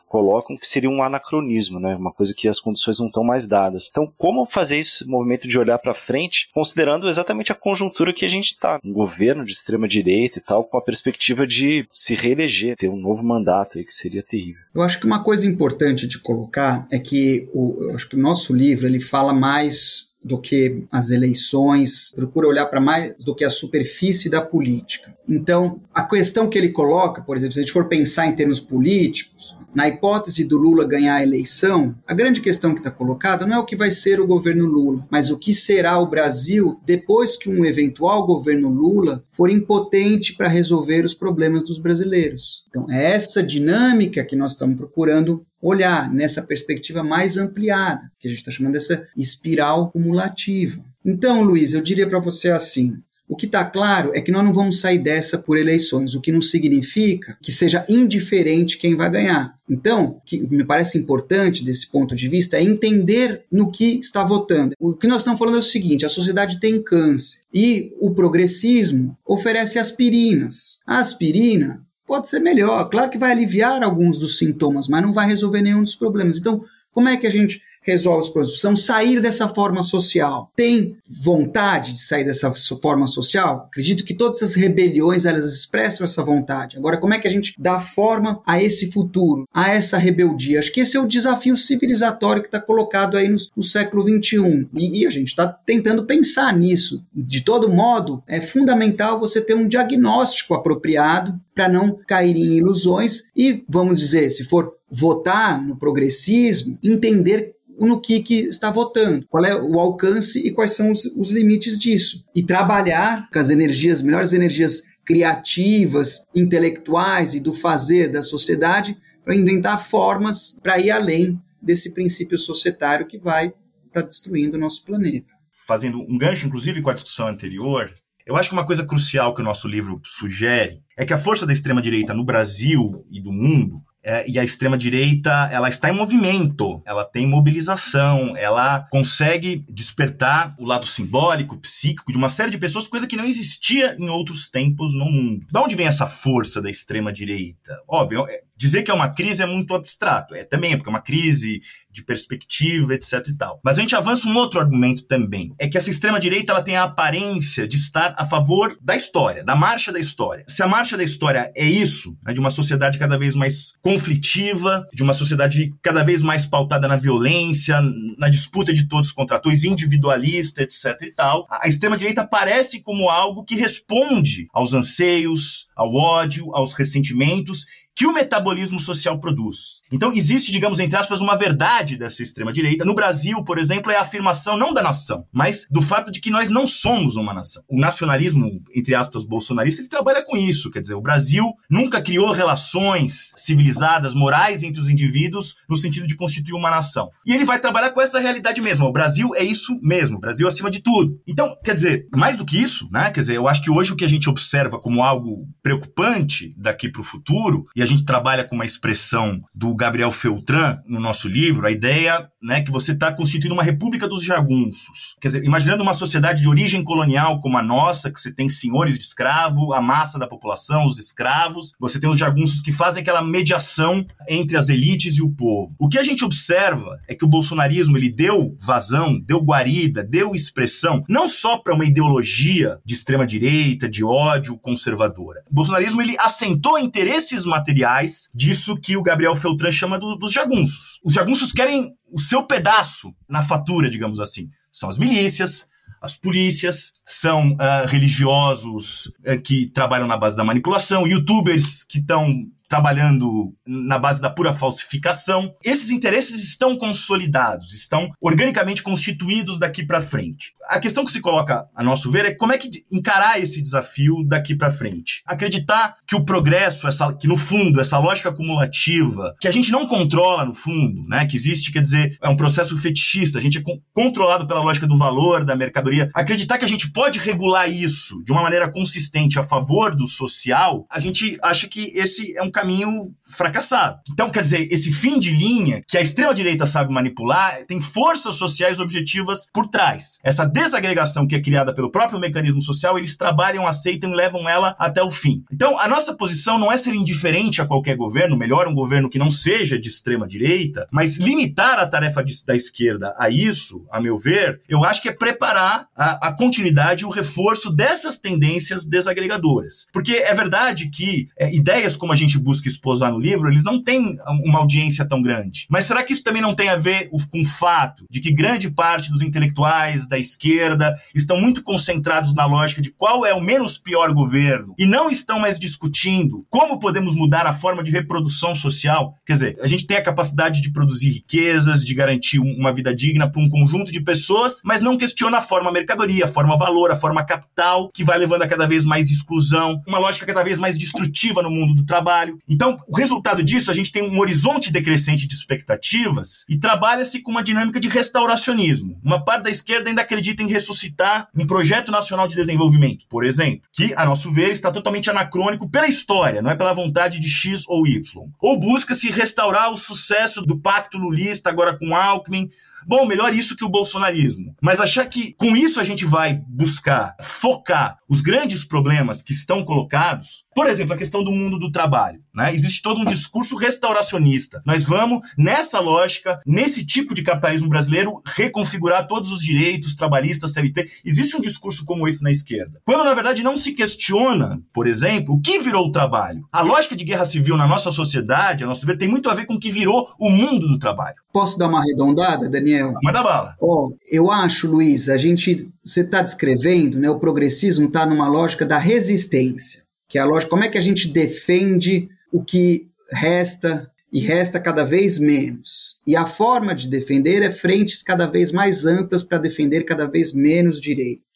[0.09, 1.95] colocam que seria um anacronismo, né?
[1.95, 3.89] Uma coisa que as condições não estão mais dadas.
[3.91, 8.29] Então, como fazer esse movimento de olhar para frente, considerando exatamente a conjuntura que a
[8.29, 12.77] gente está, um governo de extrema direita e tal, com a perspectiva de se reeleger,
[12.77, 14.63] ter um novo mandato aí que seria terrível.
[14.75, 18.21] Eu acho que uma coisa importante de colocar é que o, eu acho que o
[18.21, 23.45] nosso livro ele fala mais do que as eleições, procura olhar para mais do que
[23.45, 25.17] a superfície da política.
[25.29, 28.61] Então, a questão que ele coloca, por exemplo, se a gente for pensar em termos
[28.61, 33.57] políticos, na hipótese do Lula ganhar a eleição, a grande questão que está colocada não
[33.57, 37.37] é o que vai ser o governo Lula, mas o que será o Brasil depois
[37.37, 42.65] que um eventual governo Lula for impotente para resolver os problemas dos brasileiros.
[42.69, 48.31] Então, é essa dinâmica que nós estamos procurando olhar nessa perspectiva mais ampliada, que a
[48.31, 50.85] gente está chamando dessa espiral cumulativa.
[51.05, 52.97] Então, Luiz, eu diria para você assim:
[53.29, 56.33] o que está claro é que nós não vamos sair dessa por eleições, o que
[56.33, 59.55] não significa que seja indiferente quem vai ganhar.
[59.69, 64.25] Então, o que me parece importante desse ponto de vista é entender no que está
[64.25, 64.73] votando.
[64.81, 69.17] O que nós estamos falando é o seguinte: a sociedade tem câncer e o progressismo
[69.27, 70.79] oferece aspirinas.
[70.87, 72.89] A aspirina pode ser melhor.
[72.89, 76.39] Claro que vai aliviar alguns dos sintomas, mas não vai resolver nenhum dos problemas.
[76.39, 78.51] Então, como é que a gente resolve os problemas?
[78.51, 80.51] Precisamos sair dessa forma social.
[80.55, 83.67] Tem vontade de sair dessa forma social?
[83.69, 86.77] Acredito que todas essas rebeliões elas expressam essa vontade.
[86.77, 90.59] Agora, como é que a gente dá forma a esse futuro, a essa rebeldia?
[90.59, 94.69] Acho que esse é o desafio civilizatório que está colocado aí no, no século XXI.
[94.75, 97.05] E, e a gente está tentando pensar nisso.
[97.15, 103.25] De todo modo, é fundamental você ter um diagnóstico apropriado para não cair em ilusões
[103.37, 107.55] e, vamos dizer, se for votar no progressismo, entender
[107.87, 111.79] no que, que está votando, qual é o alcance e quais são os, os limites
[111.79, 112.25] disso.
[112.35, 119.35] E trabalhar com as energias, melhores energias criativas, intelectuais e do fazer da sociedade para
[119.35, 123.47] inventar formas para ir além desse princípio societário que vai
[123.87, 125.35] estar tá destruindo o nosso planeta.
[125.67, 127.93] Fazendo um gancho, inclusive, com a discussão anterior,
[128.27, 131.47] eu acho que uma coisa crucial que o nosso livro sugere é que a força
[131.47, 136.81] da extrema-direita no Brasil e do mundo é, e a extrema-direita, ela está em movimento,
[136.87, 142.89] ela tem mobilização, ela consegue despertar o lado simbólico, psíquico de uma série de pessoas,
[142.89, 145.45] coisa que não existia em outros tempos no mundo.
[145.53, 147.83] De onde vem essa força da extrema-direita?
[147.87, 150.35] Óbvio, é, Dizer que é uma crise é muito abstrato.
[150.35, 153.61] É também, porque é uma crise de perspectiva, etc e tal.
[153.65, 155.55] Mas a gente avança um outro argumento também.
[155.59, 159.55] É que essa extrema-direita ela tem a aparência de estar a favor da história, da
[159.55, 160.45] marcha da história.
[160.49, 164.87] Se a marcha da história é isso, né, de uma sociedade cada vez mais conflitiva,
[164.93, 167.81] de uma sociedade cada vez mais pautada na violência,
[168.19, 173.45] na disputa de todos contra todos, individualista, etc e tal, a extrema-direita aparece como algo
[173.45, 177.67] que responde aos anseios, ao ódio, aos ressentimentos
[177.99, 179.83] que o metabolismo social produz.
[179.91, 182.85] Então, existe, digamos, entre aspas, uma verdade dessa extrema-direita.
[182.85, 186.31] No Brasil, por exemplo, é a afirmação não da nação, mas do fato de que
[186.31, 187.61] nós não somos uma nação.
[187.69, 190.71] O nacionalismo, entre aspas, bolsonarista, ele trabalha com isso.
[190.71, 196.15] Quer dizer, o Brasil nunca criou relações civilizadas, morais entre os indivíduos no sentido de
[196.15, 197.09] constituir uma nação.
[197.27, 198.87] E ele vai trabalhar com essa realidade mesmo.
[198.87, 200.19] O Brasil é isso mesmo.
[200.19, 201.21] O Brasil acima de tudo.
[201.27, 203.11] Então, quer dizer, mais do que isso, né?
[203.11, 206.89] Quer dizer, eu acho que hoje o que a gente observa como algo preocupante daqui
[206.89, 211.29] para o futuro, e a gente trabalha com uma expressão do Gabriel Feltran no nosso
[211.29, 215.17] livro, a ideia né, que você está constituindo uma república dos jagunços.
[215.21, 218.97] Quer dizer, imaginando uma sociedade de origem colonial como a nossa, que você tem senhores
[218.97, 223.23] de escravo, a massa da população, os escravos, você tem os jagunços que fazem aquela
[223.23, 225.75] mediação entre as elites e o povo.
[225.79, 230.35] O que a gente observa é que o bolsonarismo ele deu vazão, deu guarida, deu
[230.35, 235.43] expressão, não só para uma ideologia de extrema direita, de ódio conservadora.
[235.51, 240.33] O bolsonarismo ele assentou interesses materiais materiais disso que o Gabriel Feltran chama do, dos
[240.33, 240.99] jagunços.
[241.05, 244.49] Os jagunços querem o seu pedaço na fatura, digamos assim.
[244.73, 245.67] São as milícias,
[246.03, 252.45] as polícias, são uh, religiosos uh, que trabalham na base da manipulação, youtubers que estão
[252.69, 255.55] trabalhando na base da pura falsificação.
[255.65, 260.53] Esses interesses estão consolidados, estão organicamente constituídos daqui para frente.
[260.69, 264.23] A questão que se coloca, a nosso ver, é como é que encarar esse desafio
[264.27, 265.23] daqui para frente.
[265.27, 269.87] Acreditar que o progresso, essa, que no fundo, essa lógica acumulativa, que a gente não
[269.87, 273.63] controla no fundo, né, que existe, quer dizer, é um processo fetichista, a gente é
[273.95, 276.11] controlado pela lógica do valor, da mercadoria.
[276.15, 280.87] Acreditar que a gente pode regular isso de uma maneira consistente a favor do social,
[280.91, 284.01] a gente acha que esse é um caminho fracassado.
[284.11, 288.81] Então, quer dizer, esse fim de linha que a extrema-direita sabe manipular tem forças sociais
[288.81, 290.19] objetivas por trás.
[290.25, 294.75] Essa desagregação que é criada pelo próprio mecanismo social, eles trabalham, aceitam e levam ela
[294.79, 295.45] até o fim.
[295.53, 299.19] Então, a nossa posição não é ser indiferente a qualquer governo, melhor um governo que
[299.19, 304.01] não seja de extrema direita, mas limitar a tarefa de, da esquerda a isso, a
[304.01, 308.85] meu ver, eu acho que é preparar a, a continuidade e o reforço dessas tendências
[308.85, 309.87] desagregadoras.
[309.93, 313.83] Porque é verdade que é, ideias como a gente busca esposar no livro, eles não
[313.83, 315.67] têm uma audiência tão grande.
[315.69, 318.71] Mas será que isso também não tem a ver com o fato de que grande
[318.71, 323.77] parte dos intelectuais da esquerda estão muito concentrados na lógica de qual é o menos
[323.77, 329.15] pior governo e não estão mais discutindo como podemos mudar a forma de reprodução social?
[329.27, 333.31] Quer dizer, a gente tem a capacidade de produzir riquezas, de garantir uma vida digna
[333.31, 336.97] para um conjunto de pessoas, mas não questiona a forma mercadoria, a forma valor, a
[336.97, 340.79] forma capital, que vai levando a cada vez mais exclusão, uma lógica cada vez mais
[340.79, 342.38] destrutiva no mundo do trabalho.
[342.49, 347.31] Então, o resultado disso, a gente tem um horizonte decrescente de expectativas e trabalha-se com
[347.31, 348.99] uma dinâmica de restauracionismo.
[349.03, 353.63] Uma parte da esquerda ainda acredita em ressuscitar um projeto nacional de desenvolvimento, por exemplo,
[353.73, 357.65] que, a nosso ver, está totalmente anacrônico pela história, não é pela vontade de X
[357.67, 358.03] ou Y.
[358.41, 362.51] Ou busca-se restaurar o sucesso do pacto lulista agora com Alckmin,
[362.87, 364.55] Bom, melhor isso que o bolsonarismo.
[364.63, 369.65] Mas achar que com isso a gente vai buscar focar os grandes problemas que estão
[369.65, 372.23] colocados, por exemplo, a questão do mundo do trabalho.
[372.39, 372.55] Né?
[372.55, 374.63] Existe todo um discurso restauracionista.
[374.65, 380.89] Nós vamos, nessa lógica, nesse tipo de capitalismo brasileiro, reconfigurar todos os direitos trabalhistas, CLT.
[381.05, 382.81] Existe um discurso como esse na esquerda.
[382.85, 386.47] Quando, na verdade, não se questiona, por exemplo, o que virou o trabalho.
[386.53, 389.45] A lógica de guerra civil na nossa sociedade, a nosso ver, tem muito a ver
[389.45, 391.17] com o que virou o mundo do trabalho.
[391.33, 392.95] Posso dar uma arredondada, Daniel?
[393.03, 393.57] Manda bala.
[393.61, 397.11] Ó, oh, eu acho, Luiz, a gente, você está descrevendo, né?
[397.11, 400.83] O progressismo está numa lógica da resistência, que é a lógica como é que a
[400.83, 406.01] gente defende o que resta e resta cada vez menos.
[406.07, 410.33] E a forma de defender é frentes cada vez mais amplas para defender cada vez
[410.33, 411.28] menos direitos.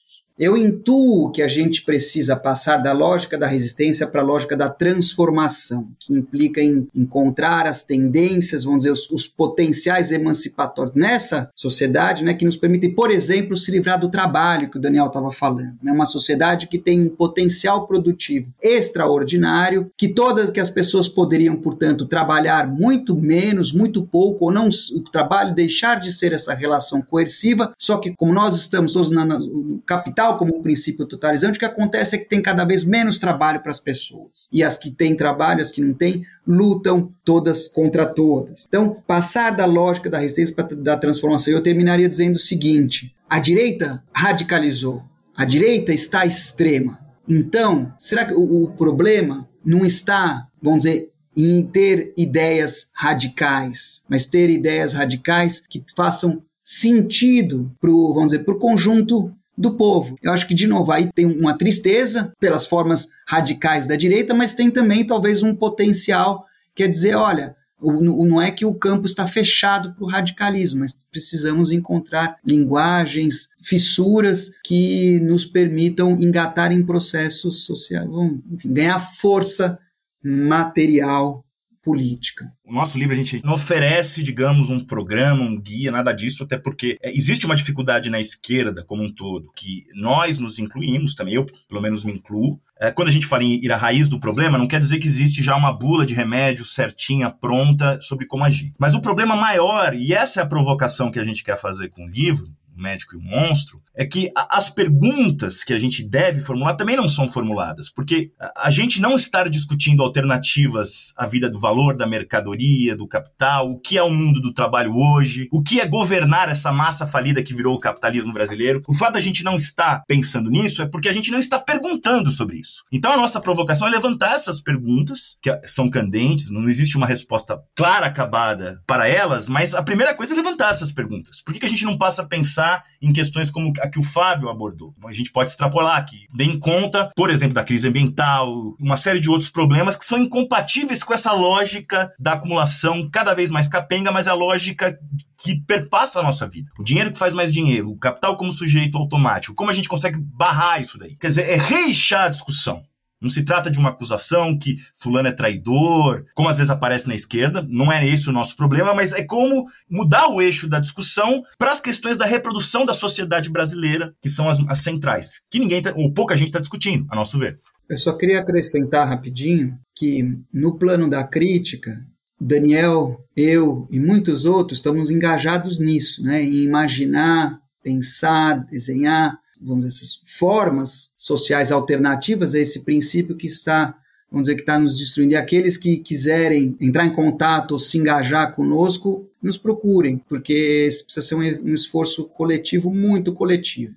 [0.43, 4.69] Eu intuo que a gente precisa passar da lógica da resistência para a lógica da
[4.69, 12.25] transformação, que implica em encontrar as tendências, vamos dizer, os, os, potenciais emancipatórios nessa sociedade,
[12.25, 15.79] né, que nos permitem, por exemplo, se livrar do trabalho que o Daniel estava falando.
[15.81, 21.55] Né, uma sociedade que tem um potencial produtivo extraordinário, que todas que as pessoas poderiam,
[21.55, 27.01] portanto, trabalhar muito menos, muito pouco, ou não o trabalho deixar de ser essa relação
[27.01, 31.65] coerciva, só que como nós estamos todos no capital como um princípio totalizante, o que
[31.65, 34.49] acontece é que tem cada vez menos trabalho para as pessoas.
[34.53, 38.67] E as que têm trabalho, as que não têm, lutam todas contra todas.
[38.69, 43.39] Então, passar da lógica da resistência para da transformação, eu terminaria dizendo o seguinte: a
[43.39, 45.03] direita radicalizou,
[45.37, 46.99] a direita está extrema.
[47.29, 54.27] Então, será que o, o problema não está, vamos dizer, em ter ideias radicais, mas
[54.27, 60.17] ter ideias radicais que façam sentido para vamos dizer, para o conjunto do povo.
[60.23, 64.55] Eu acho que, de novo, aí tem uma tristeza pelas formas radicais da direita, mas
[64.55, 69.95] tem também talvez um potencial, quer dizer, olha, não é que o campo está fechado
[69.95, 78.09] para o radicalismo, mas precisamos encontrar linguagens, fissuras que nos permitam engatar em processos sociais,
[78.51, 79.79] enfim, ganhar força
[80.23, 81.45] material
[81.83, 82.51] política.
[82.65, 86.57] O nosso livro a gente não oferece, digamos, um programa, um guia, nada disso, até
[86.57, 91.35] porque é, existe uma dificuldade na esquerda como um todo, que nós nos incluímos, também
[91.35, 92.61] eu pelo menos me incluo.
[92.81, 95.07] É, quando a gente fala em ir à raiz do problema, não quer dizer que
[95.07, 98.73] existe já uma bula de remédio certinha, pronta, sobre como agir.
[98.79, 102.05] Mas o problema maior, e essa é a provocação que a gente quer fazer com
[102.05, 102.47] o livro,
[102.77, 107.07] médico e o monstro, é que as perguntas que a gente deve formular também não
[107.07, 112.97] são formuladas, porque a gente não está discutindo alternativas à vida do valor, da mercadoria,
[112.97, 116.73] do capital, o que é o mundo do trabalho hoje, o que é governar essa
[116.73, 118.83] massa falida que virou o capitalismo brasileiro.
[118.89, 122.31] O fato da gente não estar pensando nisso é porque a gente não está perguntando
[122.31, 122.83] sobre isso.
[122.91, 127.61] Então a nossa provocação é levantar essas perguntas, que são candentes, não existe uma resposta
[127.75, 131.43] clara, acabada para elas, mas a primeira coisa é levantar essas perguntas.
[131.43, 132.62] Por que, que a gente não passa a pensar
[133.01, 134.95] em questões como a que o Fábio abordou.
[135.05, 139.31] A gente pode extrapolar aqui, bem conta, por exemplo, da crise ambiental, uma série de
[139.31, 144.29] outros problemas que são incompatíveis com essa lógica da acumulação cada vez mais capenga, mas
[144.29, 144.99] a lógica
[145.43, 146.71] que perpassa a nossa vida.
[146.79, 150.17] O dinheiro que faz mais dinheiro, o capital como sujeito automático, como a gente consegue
[150.19, 151.17] barrar isso daí?
[151.17, 152.83] Quer dizer, é reixar a discussão.
[153.23, 157.15] Não se trata de uma acusação que fulano é traidor, como às vezes aparece na
[157.15, 161.43] esquerda, não é esse o nosso problema, mas é como mudar o eixo da discussão
[161.57, 165.81] para as questões da reprodução da sociedade brasileira, que são as, as centrais, que ninguém,
[165.81, 167.59] tá, ou pouca gente está discutindo, a nosso ver.
[167.89, 172.05] Eu só queria acrescentar rapidinho que no plano da crítica,
[172.41, 179.97] Daniel, eu e muitos outros estamos engajados nisso, né, em imaginar pensar, desenhar, vamos dizer,
[179.97, 183.97] essas formas sociais alternativas a esse princípio que está,
[184.31, 185.33] vamos dizer, que está nos destruindo.
[185.33, 191.27] E aqueles que quiserem entrar em contato ou se engajar conosco, nos procurem, porque precisa
[191.27, 193.95] ser um esforço coletivo, muito coletivo.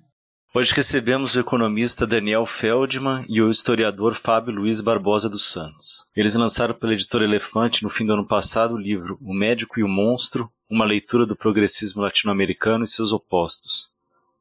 [0.54, 6.06] Hoje recebemos o economista Daniel Feldman e o historiador Fábio Luiz Barbosa dos Santos.
[6.16, 9.82] Eles lançaram pela editora Elefante no fim do ano passado o livro O Médico e
[9.82, 13.90] o Monstro, uma leitura do progressismo latino-americano e seus opostos.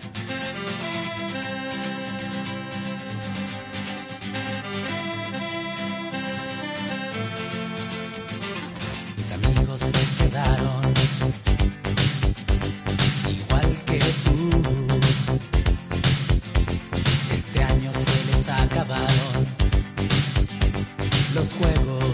[21.41, 22.05] Los juegos,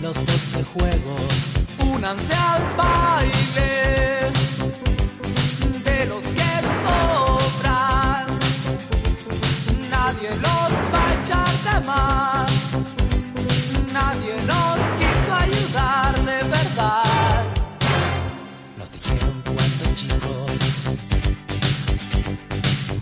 [0.00, 1.32] los doce juegos.
[1.92, 4.30] Únanse al baile
[5.82, 6.50] de los que
[6.84, 8.26] sobran.
[9.90, 12.52] Nadie los va a echar de más.
[13.92, 17.44] Nadie nos quiso ayudar de verdad.
[18.78, 20.58] Nos dijeron cuando chicos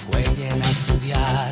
[0.06, 1.51] jueguen a estudiar.